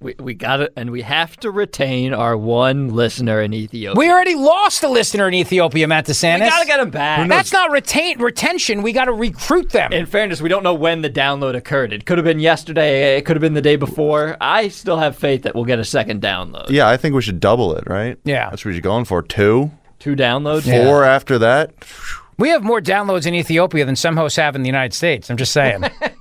[0.00, 3.98] We, we got it, and we have to retain our one listener in Ethiopia.
[3.98, 6.42] We already lost a listener in Ethiopia, Matt DeSantis.
[6.44, 7.28] We gotta get him back.
[7.28, 8.82] That's not retain retention.
[8.82, 9.92] We got to recruit them.
[9.92, 11.92] In fairness, we don't know when the download occurred.
[11.92, 13.16] It could have been yesterday.
[13.16, 14.36] It could have been the day before.
[14.40, 16.70] I still have faith that we'll get a second download.
[16.70, 18.18] Yeah, I think we should double it, right?
[18.24, 18.50] Yeah.
[18.50, 19.20] That's what you're going for.
[19.20, 20.62] Two, Two downloads.
[20.70, 21.72] four after that.
[22.38, 25.28] we have more downloads in Ethiopia than some hosts have in the United States.
[25.28, 25.82] I'm just saying.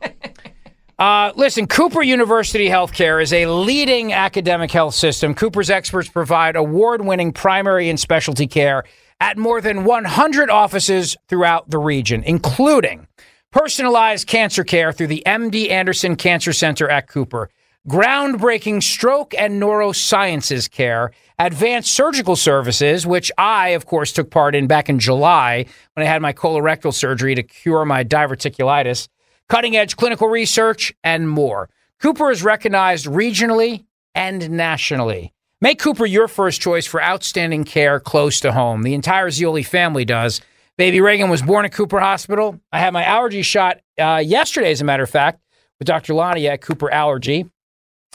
[0.99, 5.36] Uh, listen, Cooper University Healthcare is a leading academic health system.
[5.36, 8.83] Cooper's experts provide award winning primary and specialty care
[9.19, 13.06] at more than 100 offices throughout the region, including
[13.52, 17.52] personalized cancer care through the MD Anderson Cancer Center at Cooper,
[17.87, 24.65] groundbreaking stroke and neurosciences care, advanced surgical services, which I, of course, took part in
[24.65, 29.10] back in July when I had my colorectal surgery to cure my diverticulitis
[29.50, 31.69] cutting edge clinical research, and more.
[32.00, 35.33] Cooper is recognized regionally and nationally.
[35.60, 38.83] Make Cooper your first choice for outstanding care close to home.
[38.83, 40.41] The entire Zeoli family does.
[40.77, 42.60] Baby Reagan was born at Cooper Hospital.
[42.71, 45.41] I had my allergy shot uh, yesterday, as a matter of fact,
[45.79, 46.13] with Dr.
[46.13, 47.50] Lonnie at Cooper Allergy.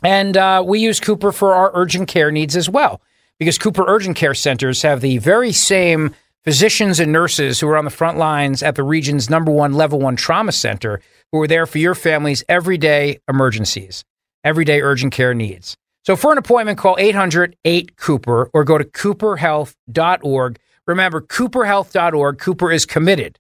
[0.04, 3.00] And uh, we use Cooper for our urgent care needs as well,
[3.38, 6.14] because Cooper Urgent Care Centers have the very same
[6.44, 9.98] physicians and nurses who are on the front lines at the region's number one level
[9.98, 11.00] one trauma center,
[11.32, 14.04] who are there for your family's everyday emergencies,
[14.44, 15.76] everyday urgent care needs.
[16.04, 20.56] So for an appointment, call 800 8 Cooper or go to cooperhealth.org.
[20.86, 22.38] Remember, cooperhealth.org.
[22.38, 23.38] Cooper is committed,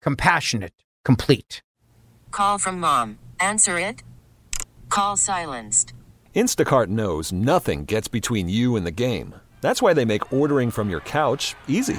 [0.00, 0.72] compassionate,
[1.04, 1.60] complete.
[2.30, 3.18] Call from mom.
[3.40, 4.02] Answer it.
[4.88, 5.92] Call silenced.
[6.34, 9.34] Instacart knows nothing gets between you and the game.
[9.60, 11.98] That's why they make ordering from your couch easy.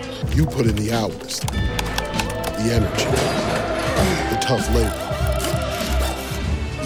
[0.29, 3.05] You put in the hours, the energy,
[4.29, 5.07] the tough labor.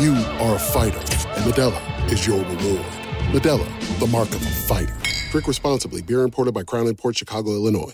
[0.01, 0.13] You
[0.43, 2.85] are a fighter, and Modelo is your reward.
[3.31, 4.95] Modelo, the mark of a fighter.
[5.31, 6.01] Drink responsibly.
[6.01, 7.93] Beer imported by Crown Port Chicago, Illinois.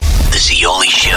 [0.00, 1.16] The Zeoli Show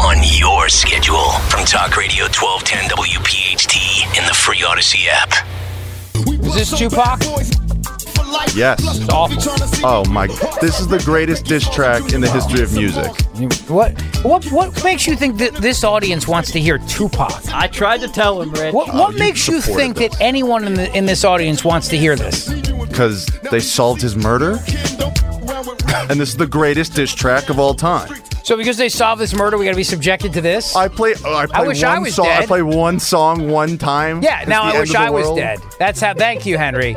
[0.00, 5.46] on your schedule from Talk Radio 1210 WPHT in the free Audacy app.
[6.44, 7.67] Is this Tupac?
[8.54, 8.80] Yes.
[8.80, 9.38] It's awful.
[9.84, 10.26] Oh my!
[10.60, 13.10] This is the greatest diss track in the history of music.
[13.68, 17.52] What what what makes you think that this audience wants to hear Tupac?
[17.52, 18.74] I tried to tell him, Rich.
[18.74, 21.88] What what oh, makes you supported think that anyone in the in this audience wants
[21.88, 22.48] to hear this?
[22.88, 24.52] Because they solved his murder,
[26.10, 28.10] and this is the greatest diss track of all time.
[28.42, 30.74] So because they solved this murder, we got to be subjected to this?
[30.74, 31.14] I play.
[31.22, 32.26] Oh, I play wish one I was song.
[32.26, 34.22] I play one song one time.
[34.22, 34.44] yeah.
[34.48, 35.60] Now I wish of the I was dead.
[35.78, 36.14] That's how.
[36.14, 36.96] Thank you, Henry.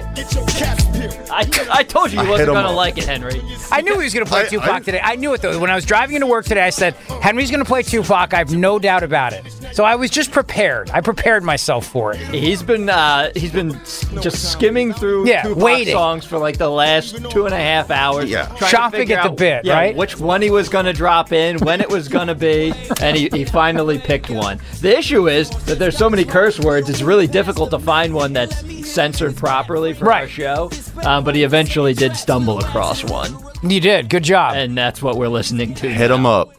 [1.31, 2.75] I, I told you I he wasn't him going to up.
[2.75, 3.41] like it, Henry.
[3.71, 5.01] I knew he was going to play I- Tupac I- today.
[5.03, 5.57] I knew it though.
[5.59, 8.33] When I was driving into work today, I said Henry's going to play Tupac.
[8.33, 9.45] I have no doubt about it.
[9.73, 10.89] So I was just prepared.
[10.91, 12.19] I prepared myself for it.
[12.19, 15.93] He's been uh, he's been s- just skimming through Yeah, Tupac waiting.
[15.93, 18.29] songs for like the last two and a half hours.
[18.29, 18.45] Yeah.
[18.47, 19.95] trying to Shopping figure at the out, bit, yeah, right?
[19.95, 23.15] Which one he was going to drop in, when it was going to be, and
[23.15, 24.59] he, he finally picked one.
[24.81, 28.33] The issue is that there's so many curse words; it's really difficult to find one
[28.33, 30.29] that's censored properly for our Right.
[30.29, 30.69] show.
[31.03, 34.09] Um, but he eventually did stumble across one, You did.
[34.09, 34.55] Good job.
[34.55, 35.89] and that's what we're listening to.
[35.89, 36.15] Hit now.
[36.15, 36.49] him up.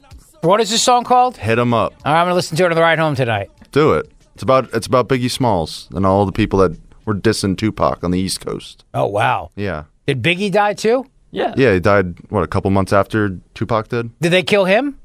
[0.40, 1.36] what is this song called?
[1.36, 1.92] Hit him up.
[2.04, 3.50] All right, I'm going to listen to it on the ride home tonight.
[3.70, 4.10] Do it.
[4.34, 8.10] It's about it's about Biggie Smalls and all the people that were dissing Tupac on
[8.10, 8.84] the East Coast.
[8.94, 9.50] Oh wow.
[9.56, 9.84] Yeah.
[10.06, 11.04] Did Biggie die too?
[11.30, 11.54] Yeah.
[11.56, 14.18] Yeah, he died what a couple months after Tupac did.
[14.20, 14.98] Did they kill him?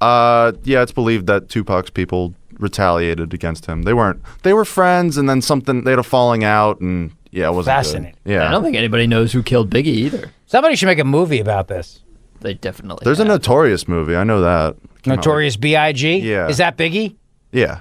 [0.00, 3.82] Uh, yeah, it's believed that Tupac's people retaliated against him.
[3.82, 4.22] They weren't.
[4.42, 5.82] They were friends, and then something.
[5.84, 7.84] They had a falling out, and yeah, it wasn't good.
[7.84, 8.16] Fascinating.
[8.24, 10.32] Yeah, I don't think anybody knows who killed Biggie either.
[10.46, 12.00] Somebody should make a movie about this.
[12.40, 13.04] They definitely.
[13.04, 13.24] There's a.
[13.24, 14.14] Notorious movie.
[14.16, 14.76] I know that.
[15.02, 16.18] Came out Notorious B.I.G.
[16.18, 16.48] Yeah.
[16.48, 17.16] Is that Biggie?
[17.52, 17.80] yeah.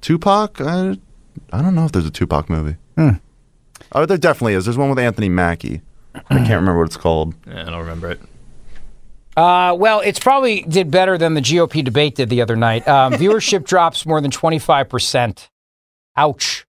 [0.00, 0.60] Tupac.
[0.60, 0.98] I,
[1.52, 2.76] I don't know if there's a Tupac movie.
[2.96, 3.10] Hmm.
[3.92, 4.66] Oh, there definitely is.
[4.66, 5.80] There's one with Anthony Mackie.
[6.14, 7.34] I can't remember what it's called.
[7.46, 8.20] Yeah, I don't remember it.
[9.36, 12.86] Uh, well, it's probably did better than the GOP debate did the other night.
[12.86, 15.48] Um, viewership drops more than 25%.
[16.16, 16.66] Ouch.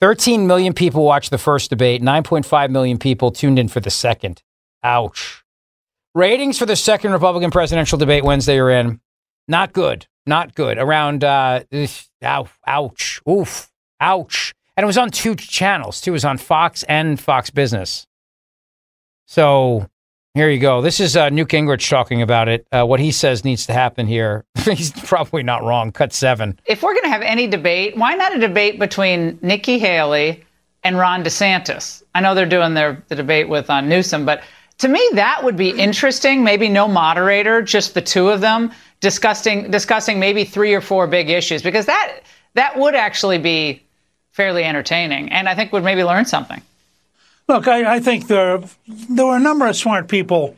[0.00, 2.02] 13 million people watched the first debate.
[2.02, 4.42] 9.5 million people tuned in for the second.
[4.82, 5.42] Ouch.
[6.14, 9.00] Ratings for the second Republican presidential debate Wednesday are in.
[9.48, 10.06] Not good.
[10.26, 10.78] Not good.
[10.78, 11.62] Around, uh,
[12.22, 13.20] ow, ouch.
[13.28, 13.70] Oof.
[14.00, 14.54] Ouch.
[14.76, 16.10] And it was on two channels, too.
[16.10, 18.06] It was on Fox and Fox Business.
[19.26, 19.88] So
[20.34, 20.80] here you go.
[20.80, 22.66] This is uh, Newt Gingrich talking about it.
[22.72, 24.44] Uh, what he says needs to happen here.
[24.64, 25.92] He's probably not wrong.
[25.92, 26.58] Cut seven.
[26.66, 30.44] If we're going to have any debate, why not a debate between Nikki Haley
[30.82, 32.02] and Ron DeSantis?
[32.16, 34.42] I know they're doing their the debate with uh, Newsom, but
[34.78, 36.42] to me that would be interesting.
[36.42, 41.30] Maybe no moderator, just the two of them discussing discussing maybe three or four big
[41.30, 42.20] issues because that
[42.54, 43.82] that would actually be
[44.32, 46.60] fairly entertaining, and I think would maybe learn something.
[47.46, 50.56] Look, I, I think there there were a number of smart people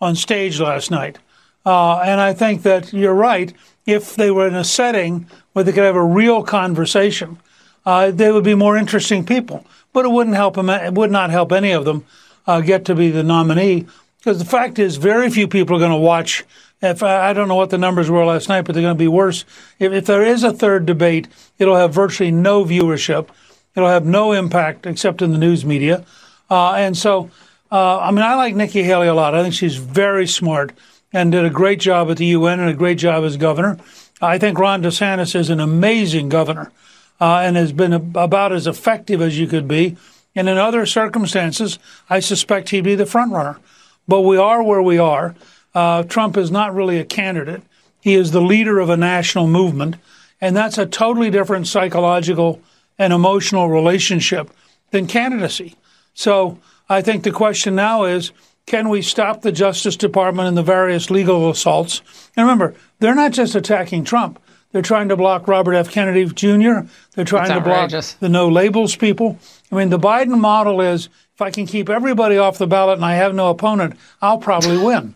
[0.00, 1.18] on stage last night,
[1.66, 3.52] uh, and I think that you're right.
[3.86, 7.38] If they were in a setting where they could have a real conversation,
[7.84, 9.66] uh, they would be more interesting people.
[9.92, 10.70] But it wouldn't help them.
[10.70, 12.04] It would not help any of them
[12.46, 13.86] uh, get to be the nominee
[14.18, 16.44] because the fact is, very few people are going to watch.
[16.80, 19.08] If I don't know what the numbers were last night, but they're going to be
[19.08, 19.44] worse.
[19.80, 21.26] If, if there is a third debate,
[21.58, 23.28] it'll have virtually no viewership.
[23.74, 26.04] It'll have no impact except in the news media.
[26.50, 27.30] Uh, and so,
[27.70, 29.34] uh, I mean, I like Nikki Haley a lot.
[29.34, 30.72] I think she's very smart
[31.12, 33.78] and did a great job at the UN and a great job as governor.
[34.20, 36.72] I think Ron DeSantis is an amazing governor
[37.20, 39.96] uh, and has been about as effective as you could be.
[40.34, 41.78] And in other circumstances,
[42.08, 43.58] I suspect he'd be the front runner.
[44.06, 45.34] But we are where we are.
[45.74, 47.62] Uh, Trump is not really a candidate.
[48.00, 49.96] He is the leader of a national movement.
[50.40, 52.62] And that's a totally different psychological
[52.98, 54.50] and emotional relationship
[54.90, 55.76] than candidacy.
[56.18, 56.58] So
[56.88, 58.32] I think the question now is
[58.66, 62.02] can we stop the Justice Department and the various legal assaults?
[62.36, 64.42] And remember, they're not just attacking Trump.
[64.72, 65.92] They're trying to block Robert F.
[65.92, 66.88] Kennedy Jr.
[67.14, 69.38] They're trying to block the no labels people.
[69.70, 73.04] I mean, the Biden model is if I can keep everybody off the ballot and
[73.04, 75.14] I have no opponent, I'll probably win.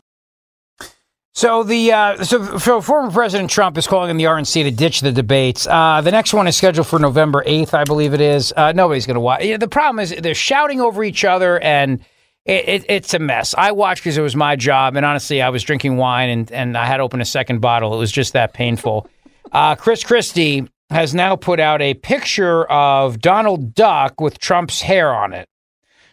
[1.35, 5.01] So the uh, so, so former President Trump is calling on the RNC to ditch
[5.01, 5.67] the debates.
[5.67, 8.53] Uh, the next one is scheduled for November eighth, I believe it is.
[8.55, 9.41] Uh, nobody's going to watch.
[9.43, 12.01] The problem is they're shouting over each other, and
[12.45, 13.55] it, it, it's a mess.
[13.57, 16.77] I watched because it was my job, and honestly, I was drinking wine, and and
[16.77, 17.95] I had to open a second bottle.
[17.95, 19.09] It was just that painful.
[19.53, 25.15] Uh, Chris Christie has now put out a picture of Donald Duck with Trump's hair
[25.15, 25.49] on it.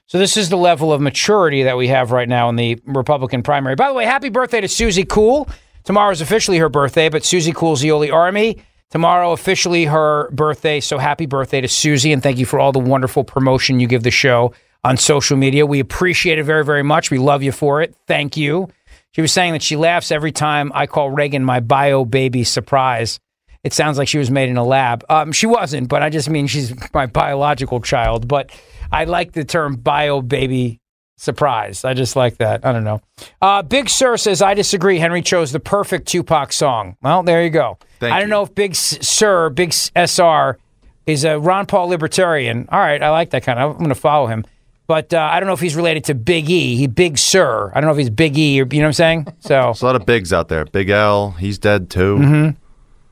[0.10, 3.44] So this is the level of maturity that we have right now in the Republican
[3.44, 3.76] primary.
[3.76, 5.48] By the way, happy birthday to Susie Cool.
[5.84, 8.58] Tomorrow is officially her birthday, but Susie Cool's the only army.
[8.90, 10.80] Tomorrow officially her birthday.
[10.80, 14.02] So happy birthday to Susie and thank you for all the wonderful promotion you give
[14.02, 14.52] the show
[14.84, 15.68] on social media.
[15.68, 17.12] We appreciate it very, very much.
[17.12, 17.96] We love you for it.
[18.08, 18.70] Thank you.
[19.12, 23.20] She was saying that she laughs every time I call Reagan my bio baby surprise.
[23.64, 25.06] It sounds like she was made in a lab.
[25.08, 28.28] Um, she wasn't, but I just mean she's my biological child.
[28.28, 28.50] But
[28.92, 30.80] I like the term bio baby
[31.18, 31.84] surprise.
[31.86, 32.66] I just like that.
[32.66, 33.02] I don't know.
[33.42, 35.00] Uh, Big Sir says, I disagree.
[35.00, 36.96] Henry chose the perfect Tupac song.
[37.02, 37.78] Well, there you go.
[38.00, 40.58] Thank I don't know if Big Sir, Big SR,
[41.06, 42.68] is a Ron Paul libertarian.
[42.72, 43.72] All right, I like that kind of.
[43.72, 44.46] I'm going to follow him.
[44.88, 46.76] But uh, I don't know if he's related to Big E.
[46.76, 47.72] He Big Sir.
[47.76, 49.28] I don't know if he's Big E or, you know what I'm saying?
[49.42, 49.50] So.
[49.66, 50.66] There's a lot of bigs out there.
[50.66, 52.18] Big L, he's dead too.
[52.18, 52.50] hmm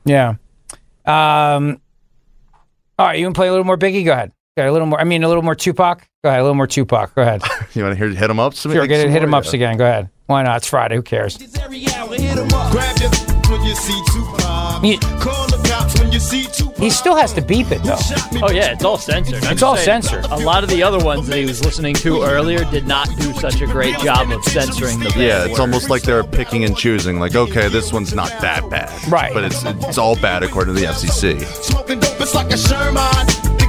[0.04, 0.34] Yeah.
[1.04, 1.80] Um.
[2.98, 4.04] All right, you want to play a little more Biggie?
[4.04, 4.32] Go ahead.
[4.58, 5.00] Go ahead, a little more.
[5.00, 6.08] I mean, a little more Tupac.
[6.24, 7.14] Go ahead, a little more Tupac.
[7.14, 7.42] Go ahead.
[7.74, 8.54] You want to hear hit him up?
[8.54, 9.76] sure, get it, hit him ups again.
[9.76, 10.10] Go ahead.
[10.26, 10.56] Why not?
[10.56, 10.96] It's Friday.
[10.96, 11.36] Who cares?
[11.36, 11.84] Grab your
[13.50, 14.82] when you see Tupac.
[14.82, 16.76] He, Call the cops when you see Tupac.
[16.78, 17.98] he still has to beep it though.
[18.42, 19.44] Oh yeah, it's all censored.
[19.44, 20.24] I'm It's all saying, censored.
[20.32, 23.32] A lot of the other ones that he was listening to earlier did not do
[23.34, 25.12] such a great job of censoring the.
[25.16, 25.60] Yeah, it's words.
[25.60, 27.20] almost like they're picking and choosing.
[27.20, 29.32] Like, okay, this one's not that bad, Right.
[29.32, 31.38] But it's it's all bad according to the FCC.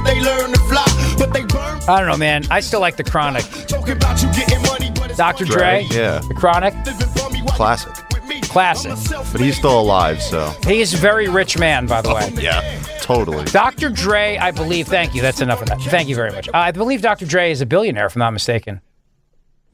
[0.00, 0.04] Sherman.
[0.04, 1.80] Think they learn to fly, but they burn.
[1.88, 2.44] I don't know, man.
[2.50, 3.44] I still like the Chronic.
[3.66, 5.44] Talking about you getting money, but Dr.
[5.44, 5.86] Dre.
[5.90, 6.74] yeah, The Chronic.
[7.54, 7.92] classic.
[8.44, 8.92] Classic.
[9.32, 12.30] But he's still alive, so He is a very rich man, by the way.
[12.40, 13.44] yeah, totally.
[13.44, 13.90] Dr.
[13.90, 14.88] Dre, I believe.
[14.88, 15.22] Thank you.
[15.22, 15.80] That's enough of that.
[15.82, 16.48] Thank you very much.
[16.48, 17.26] Uh, I believe Dr.
[17.26, 18.80] Dre is a billionaire, if I'm not mistaken.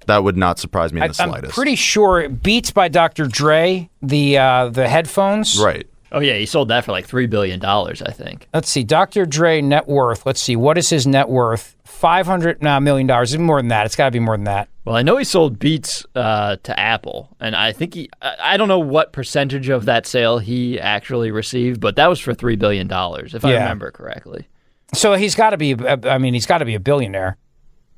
[0.06, 1.54] That would not surprise me in I, the I'm slightest.
[1.54, 3.26] pretty sure Beats by Dr.
[3.26, 5.58] Dre, the uh, the headphones.
[5.58, 5.86] right.
[6.12, 8.48] Oh yeah, he sold that for like three billion dollars, I think.
[8.54, 9.26] Let's see, Dr.
[9.26, 10.24] Dre net worth.
[10.24, 11.76] Let's see, what is his net worth?
[11.84, 13.34] Five hundred million dollars.
[13.34, 13.86] It's more than that.
[13.86, 14.68] It's got to be more than that.
[14.84, 18.08] Well, I know he sold Beats uh, to Apple, and I think he.
[18.22, 22.20] I I don't know what percentage of that sale he actually received, but that was
[22.20, 24.46] for three billion dollars, if I remember correctly.
[24.94, 25.74] So he's got to be.
[25.74, 27.36] uh, I mean, he's got to be a billionaire.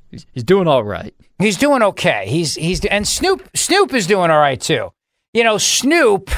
[0.09, 1.13] He's, he's doing all right.
[1.37, 2.25] He's doing okay.
[2.27, 4.91] He's he's and Snoop Snoop is doing all right too.
[5.33, 6.31] You know, Snoop.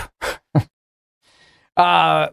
[1.78, 2.30] Uh,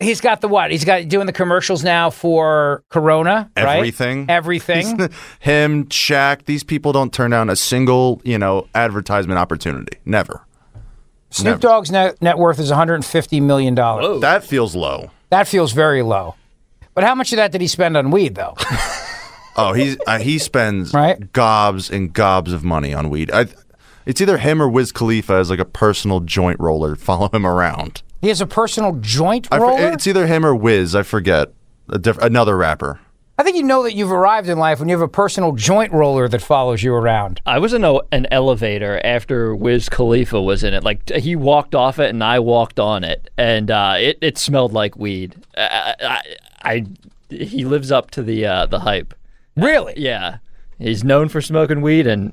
[0.00, 0.70] he's got the what?
[0.70, 3.50] He's got doing the commercials now for Corona.
[3.56, 3.76] right?
[3.76, 4.26] Everything.
[4.28, 4.98] Everything.
[5.40, 9.98] Him, Shaq, these people don't turn down a single, you know, advertisement opportunity.
[10.04, 10.44] Never.
[11.30, 11.60] Snoop Never.
[11.60, 14.20] Dogg's net, net worth is 150 million dollars.
[14.22, 15.10] That feels low.
[15.30, 16.36] That feels very low.
[16.94, 18.54] But how much of that did he spend on weed, though?
[19.60, 21.32] Oh, he's uh, he spends Right.
[21.32, 23.28] gobs and gobs of money on weed.
[23.32, 23.46] I,
[24.06, 26.94] it's either him or Wiz Khalifa as like a personal joint roller.
[26.94, 28.02] Follow him around.
[28.20, 29.92] He has a personal joint I for- roller.
[29.92, 30.94] it's either him or Wiz.
[30.94, 31.52] I forget.
[31.90, 33.00] A diff- another rapper.
[33.40, 35.92] I think you know that you've arrived in life when you have a personal joint
[35.92, 37.40] roller that follows you around.
[37.46, 40.82] I was in a, an elevator after Wiz Khalifa was in it.
[40.82, 44.72] Like he walked off it and I walked on it, and uh, it it smelled
[44.72, 45.36] like weed.
[45.56, 46.22] I, I,
[46.62, 46.86] I
[47.30, 49.14] he lives up to the uh, the hype.
[49.56, 49.94] Really?
[49.96, 50.38] Yeah.
[50.80, 52.32] He's known for smoking weed, and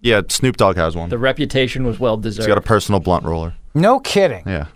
[0.00, 1.10] Yeah, Snoop Dogg has one.
[1.10, 2.48] the reputation was well He's deserved.
[2.48, 3.54] got a personal blunt roller.
[3.74, 4.44] No kidding.
[4.46, 4.66] Yeah.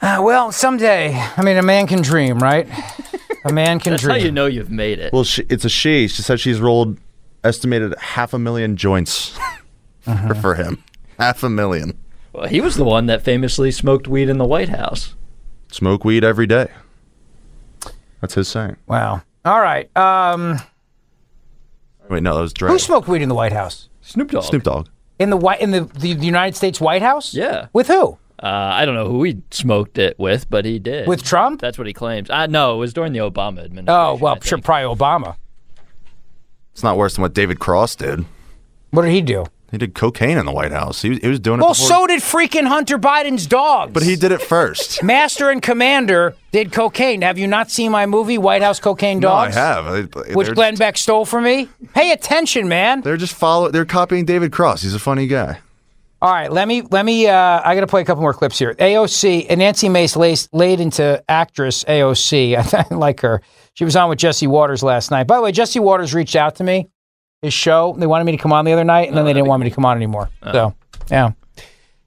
[0.00, 1.14] Uh, well, someday.
[1.36, 2.68] I mean, a man can dream, right?
[3.44, 3.92] A man can dream.
[3.92, 4.18] That's dream.
[4.20, 5.12] how you know you've made it.
[5.12, 6.08] Well, she, it's a she.
[6.08, 6.98] She said she's rolled
[7.44, 9.36] estimated half a million joints
[10.06, 10.28] Uh-huh.
[10.28, 10.82] for, for him.
[11.18, 11.98] Half a million.
[12.32, 15.14] Well, he was the one that famously smoked weed in the White House.
[15.70, 16.68] Smoke weed every day.
[18.20, 18.76] That's his saying.
[18.86, 19.22] Wow.
[19.44, 19.94] All right.
[19.96, 20.58] Um,
[22.08, 22.70] Wait, no, that was Dre.
[22.70, 23.88] who smoked weed in the White House?
[24.00, 24.44] Snoop Dogg.
[24.44, 24.88] Snoop Dogg.
[25.18, 27.34] In the white in the, the United States White House?
[27.34, 27.66] Yeah.
[27.74, 28.16] With who?
[28.42, 31.08] Uh, I don't know who he smoked it with, but he did.
[31.08, 31.60] With Trump?
[31.60, 32.30] That's what he claims.
[32.30, 33.88] Uh, no, it was during the Obama administration.
[33.88, 35.36] Oh well, sure, probably Obama.
[36.72, 38.24] It's not worse than what David Cross did.
[38.90, 39.46] What did he do?
[39.70, 41.02] He did cocaine in the White House.
[41.02, 43.92] He, was- he was doing it Well, so did freaking Hunter Biden's dogs.
[43.92, 45.02] but he did it first.
[45.02, 47.20] Master and Commander did cocaine.
[47.20, 49.54] Have you not seen my movie White House Cocaine Dogs?
[49.54, 50.10] No, I have.
[50.14, 51.68] They- Which they're, Glenn Beck stole from me.
[51.92, 53.02] Pay attention, man.
[53.02, 53.70] they're just follow.
[53.70, 54.82] They're copying David Cross.
[54.82, 55.58] He's a funny guy.
[56.20, 57.28] All right, let me let me.
[57.28, 58.74] Uh, I got to play a couple more clips here.
[58.74, 62.56] AOC and Nancy Mace laid, laid into actress AOC.
[62.90, 63.40] I like her.
[63.74, 65.28] She was on with Jesse Watters last night.
[65.28, 66.88] By the way, Jesse Watters reached out to me.
[67.40, 67.94] His show.
[67.96, 69.68] They wanted me to come on the other night, and then they didn't want me
[69.70, 70.28] to come on anymore.
[70.42, 70.74] So
[71.08, 71.30] yeah,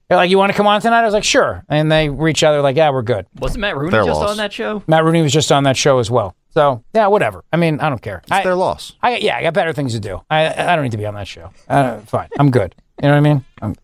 [0.08, 2.42] they're like, "You want to come on tonight?" I was like, "Sure." And they reached
[2.42, 2.52] out.
[2.52, 4.32] They're like, "Yeah, we're good." Wasn't Matt Rooney Their just loss.
[4.32, 4.82] on that show?
[4.86, 6.36] Matt Rooney was just on that show as well.
[6.50, 7.44] So yeah, whatever.
[7.50, 8.18] I mean, I don't care.
[8.24, 8.92] It's I, their loss.
[9.02, 10.20] I yeah, I got better things to do.
[10.28, 11.50] I I don't need to be on that show.
[11.66, 12.74] Uh, fine, I'm good.
[13.02, 13.34] You know what I
[13.72, 13.76] mean?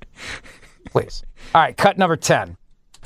[0.92, 1.24] Please.
[1.54, 2.56] All right, cut number ten.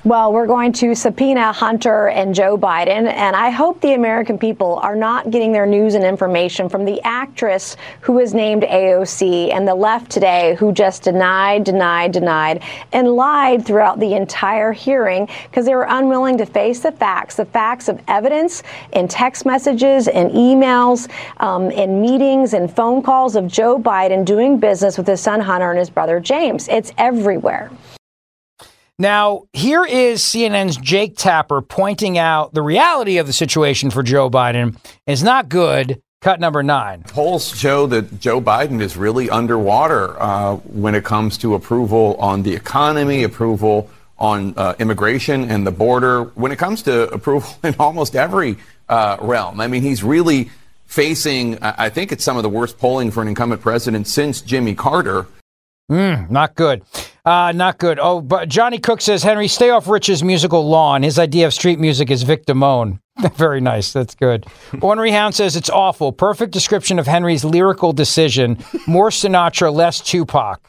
[0.04, 4.80] Well, we're going to subpoena Hunter and Joe Biden, and I hope the American people
[4.82, 9.66] are not getting their news and information from the actress who is named AOC and
[9.66, 15.66] the left today who just denied, denied, denied, and lied throughout the entire hearing because
[15.66, 20.32] they were unwilling to face the facts, the facts of evidence in text messages and
[20.32, 25.40] emails, um, in meetings and phone calls of Joe Biden doing business with his son
[25.40, 26.66] Hunter and his brother James.
[26.66, 27.70] It's everywhere.
[28.98, 34.30] Now, here is CNN's Jake Tapper pointing out the reality of the situation for Joe
[34.30, 34.76] Biden
[35.06, 36.02] is not good.
[36.20, 37.02] Cut number nine.
[37.02, 42.44] Polls show that Joe Biden is really underwater uh, when it comes to approval on
[42.44, 47.74] the economy, approval on uh, immigration and the border, when it comes to approval in
[47.80, 48.56] almost every
[48.88, 49.60] uh, realm.
[49.60, 50.50] I mean, he's really
[50.86, 54.42] facing, I I think it's some of the worst polling for an incumbent president since
[54.42, 55.26] Jimmy Carter.
[55.90, 56.84] Mm, not good.
[57.24, 58.00] Uh, not good.
[58.00, 61.02] Oh, but Johnny Cook says, Henry, stay off Rich's musical lawn.
[61.04, 62.98] His idea of street music is Vic Damone.
[63.34, 63.92] Very nice.
[63.92, 64.46] That's good.
[64.80, 66.10] Ornery Hound says, it's awful.
[66.12, 68.58] Perfect description of Henry's lyrical decision.
[68.88, 70.60] More Sinatra, less Tupac.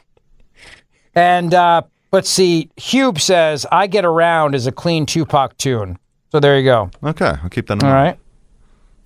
[1.15, 2.69] And uh, let's see.
[2.77, 5.97] Hube says, I Get Around is a clean Tupac tune.
[6.31, 6.91] So there you go.
[7.03, 8.05] Okay, I'll keep that in All mind.
[8.07, 8.19] right.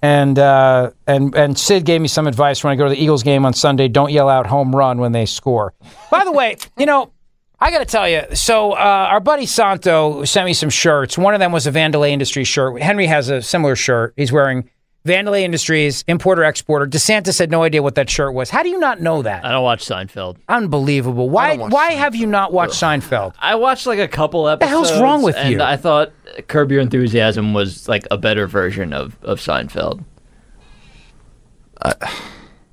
[0.01, 3.23] And uh, and and Sid gave me some advice when I go to the Eagles
[3.23, 3.87] game on Sunday.
[3.87, 5.73] Don't yell out home run when they score.
[6.11, 7.11] By the way, you know,
[7.59, 8.23] I got to tell you.
[8.35, 11.17] So uh, our buddy Santo sent me some shirts.
[11.17, 12.79] One of them was a Vandelay Industries shirt.
[12.81, 14.13] Henry has a similar shirt.
[14.15, 14.69] He's wearing
[15.05, 16.85] Vandelay Industries, importer exporter.
[16.85, 18.49] DeSantis had no idea what that shirt was.
[18.51, 19.43] How do you not know that?
[19.43, 20.37] I don't watch Seinfeld.
[20.49, 21.29] Unbelievable.
[21.29, 23.33] Why why have you not watched Seinfeld?
[23.39, 24.89] I watched like a couple the episodes.
[24.89, 25.61] hell's wrong with and you?
[25.61, 26.11] I thought
[26.47, 30.03] Curb Your Enthusiasm was like a better version of, of Seinfeld.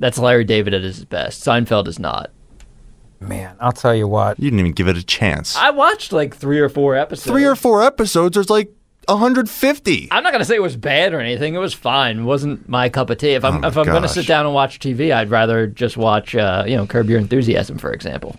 [0.00, 1.42] That's Larry David at his best.
[1.44, 2.30] Seinfeld is not.
[3.28, 4.38] Man, I'll tell you what.
[4.38, 5.56] You didn't even give it a chance.
[5.56, 7.26] I watched like three or four episodes.
[7.26, 8.34] Three or four episodes.
[8.34, 8.70] There's like
[9.08, 10.08] 150.
[10.10, 11.54] I'm not gonna say it was bad or anything.
[11.54, 12.20] It was fine.
[12.20, 13.32] It wasn't my cup of tea.
[13.34, 14.12] If I'm Oh my if I'm gonna gosh.
[14.12, 17.78] sit down and watch TV, I'd rather just watch uh, you know Curb Your Enthusiasm,
[17.78, 18.36] for example.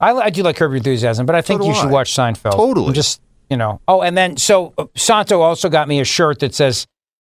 [0.00, 1.92] I, I do like Curb Your Enthusiasm, but I think do you should I.
[1.92, 2.52] watch Seinfeld.
[2.52, 2.88] Totally.
[2.88, 3.80] I'm just you know.
[3.88, 6.86] Oh, and then so uh, Santo also got me a shirt that says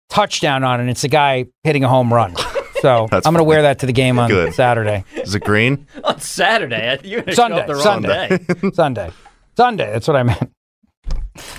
[0.09, 0.83] touchdown on it.
[0.83, 2.35] and It's a guy hitting a home run.
[2.81, 4.53] So That's I'm going to wear that to the game on Good.
[4.53, 5.05] Saturday.
[5.15, 5.87] Is it green?
[6.03, 7.59] On Saturday, you're gonna show Sunday.
[7.61, 8.37] up the wrong Sunday.
[8.37, 8.69] day.
[8.73, 9.11] Sunday.
[9.55, 9.91] Sunday.
[9.91, 10.51] That's what I meant.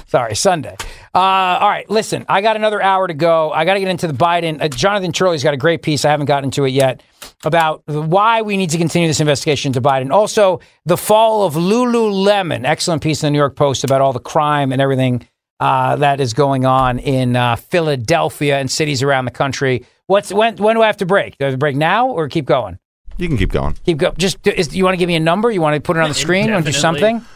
[0.06, 0.76] Sorry, Sunday.
[1.14, 3.50] Uh, all right, listen, I got another hour to go.
[3.50, 4.60] I got to get into the Biden.
[4.60, 6.04] Uh, Jonathan Turley's got a great piece.
[6.04, 7.02] I haven't gotten to it yet
[7.44, 10.10] about why we need to continue this investigation into Biden.
[10.10, 12.64] Also, the fall of Lululemon.
[12.66, 15.26] Excellent piece in the New York Post about all the crime and everything
[15.60, 19.86] uh, that is going on in uh, Philadelphia and cities around the country.
[20.12, 20.56] What's when?
[20.58, 21.38] When do I have to break?
[21.38, 22.78] Do I have to break now or keep going?
[23.16, 23.78] You can keep going.
[23.86, 24.12] Keep go.
[24.18, 25.50] Just is, you want to give me a number?
[25.50, 26.48] You want to put it on the screen?
[26.48, 27.00] You want to do Indefinitely.
[27.20, 27.26] something?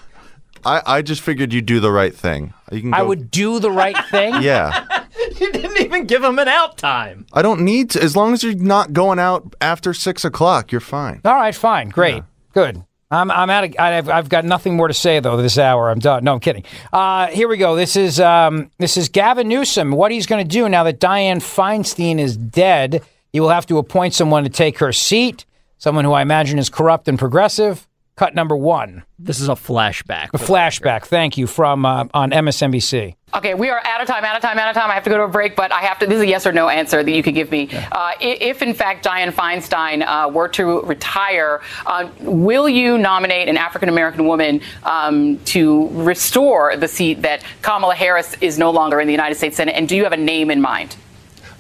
[0.62, 2.52] I, I just figured you'd do the right thing.
[2.70, 4.42] You can I would do the right thing.
[4.42, 4.84] Yeah.
[5.40, 7.24] you didn't even give him an out time.
[7.32, 8.02] I don't need to.
[8.02, 11.22] As long as you're not going out after six o'clock, you're fine.
[11.24, 12.84] All right, fine, great, good.
[13.10, 13.74] I'm I'm out of.
[13.78, 15.36] I've, I've got nothing more to say though.
[15.36, 16.24] This hour, I'm done.
[16.24, 16.64] No, I'm kidding.
[16.92, 17.76] Uh, here we go.
[17.76, 19.92] This is um, this is Gavin Newsom.
[19.92, 23.02] What he's going to do now that Dianne Feinstein is dead.
[23.32, 25.44] He will have to appoint someone to take her seat,
[25.78, 27.86] someone who I imagine is corrupt and progressive.
[28.16, 29.02] Cut number one.
[29.18, 30.28] This is a flashback.
[30.32, 31.04] A flashback.
[31.04, 33.14] Thank you from uh, on MSNBC.
[33.34, 34.90] Okay, we are out of time, out of time, out of time.
[34.90, 36.06] I have to go to a break, but I have to.
[36.06, 37.68] This is a yes or no answer that you could give me.
[37.92, 43.58] Uh, if, in fact, Dianne Feinstein uh, were to retire, uh, will you nominate an
[43.58, 49.06] African American woman um, to restore the seat that Kamala Harris is no longer in
[49.06, 49.72] the United States Senate?
[49.76, 50.96] And do you have a name in mind?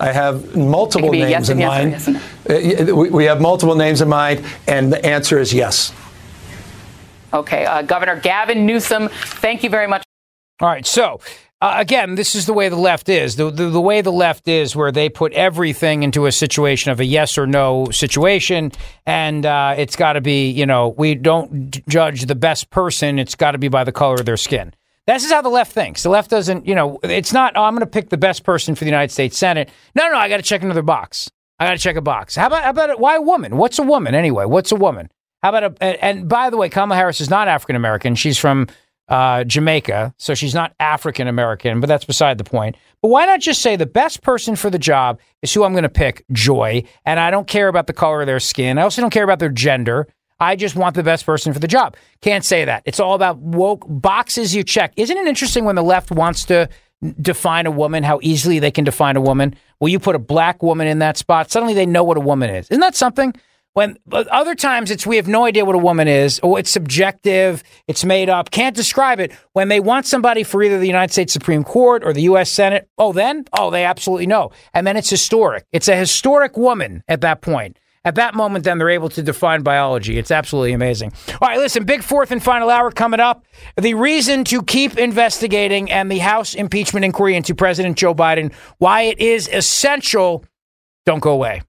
[0.00, 1.90] I have multiple It could be a names yes in and yes or mind.
[1.92, 5.92] yes and Uh, we- We have multiple names in mind, and the answer is yes.
[7.36, 10.02] Okay, uh, Governor Gavin Newsom, thank you very much.
[10.60, 10.86] All right.
[10.86, 11.20] So,
[11.60, 13.36] uh, again, this is the way the left is.
[13.36, 16.98] The, the, the way the left is, where they put everything into a situation of
[16.98, 18.72] a yes or no situation.
[19.04, 23.18] And uh, it's got to be, you know, we don't judge the best person.
[23.18, 24.72] It's got to be by the color of their skin.
[25.06, 26.02] This is how the left thinks.
[26.02, 28.74] The left doesn't, you know, it's not, oh, I'm going to pick the best person
[28.74, 29.68] for the United States Senate.
[29.94, 31.30] No, no, I got to check another box.
[31.58, 32.34] I got to check a box.
[32.34, 32.98] How about, how about it?
[32.98, 33.58] Why a woman?
[33.58, 34.46] What's a woman anyway?
[34.46, 35.10] What's a woman?
[35.46, 38.16] How about a, and, by the way, Kamala Harris is not African American.
[38.16, 38.66] She's from
[39.06, 42.74] uh, Jamaica, so she's not African American, but that's beside the point.
[43.00, 45.84] But why not just say the best person for the job is who I'm going
[45.84, 48.76] to pick, Joy, and I don't care about the color of their skin.
[48.76, 50.08] I also don't care about their gender.
[50.40, 51.96] I just want the best person for the job.
[52.22, 52.82] Can't say that.
[52.84, 54.94] It's all about woke boxes you check.
[54.96, 56.68] Isn't it interesting when the left wants to
[57.20, 59.54] define a woman, how easily they can define a woman?
[59.78, 62.50] Well, you put a black woman in that spot, suddenly they know what a woman
[62.50, 62.68] is.
[62.68, 63.32] Isn't that something?
[63.76, 67.62] When other times it's we have no idea what a woman is, or it's subjective,
[67.86, 69.32] it's made up, can't describe it.
[69.52, 72.50] When they want somebody for either the United States Supreme Court or the U.S.
[72.50, 75.66] Senate, oh, then oh, they absolutely know, and then it's historic.
[75.72, 77.78] It's a historic woman at that point.
[78.02, 80.16] At that moment, then they're able to define biology.
[80.16, 81.12] It's absolutely amazing.
[81.42, 83.44] All right, listen, big fourth and final hour coming up.
[83.76, 89.02] The reason to keep investigating and the House impeachment inquiry into President Joe Biden, why
[89.02, 90.46] it is essential.
[91.04, 91.60] Don't go away.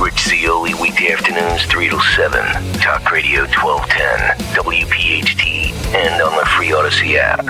[0.00, 2.40] Rich Zeoli, weekday afternoons, 3 to 7.
[2.80, 7.44] Talk Radio 1210, WPHT, and on the free Audacy app.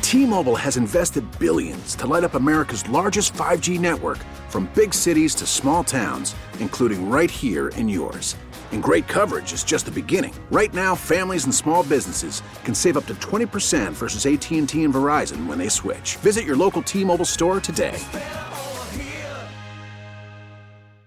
[0.00, 5.46] T-Mobile has invested billions to light up America's largest 5G network from big cities to
[5.46, 8.34] small towns, including right here in yours.
[8.72, 10.34] And great coverage is just the beginning.
[10.50, 15.46] Right now, families and small businesses can save up to 20% versus AT&T and Verizon
[15.46, 16.16] when they switch.
[16.16, 18.00] Visit your local T-Mobile store today.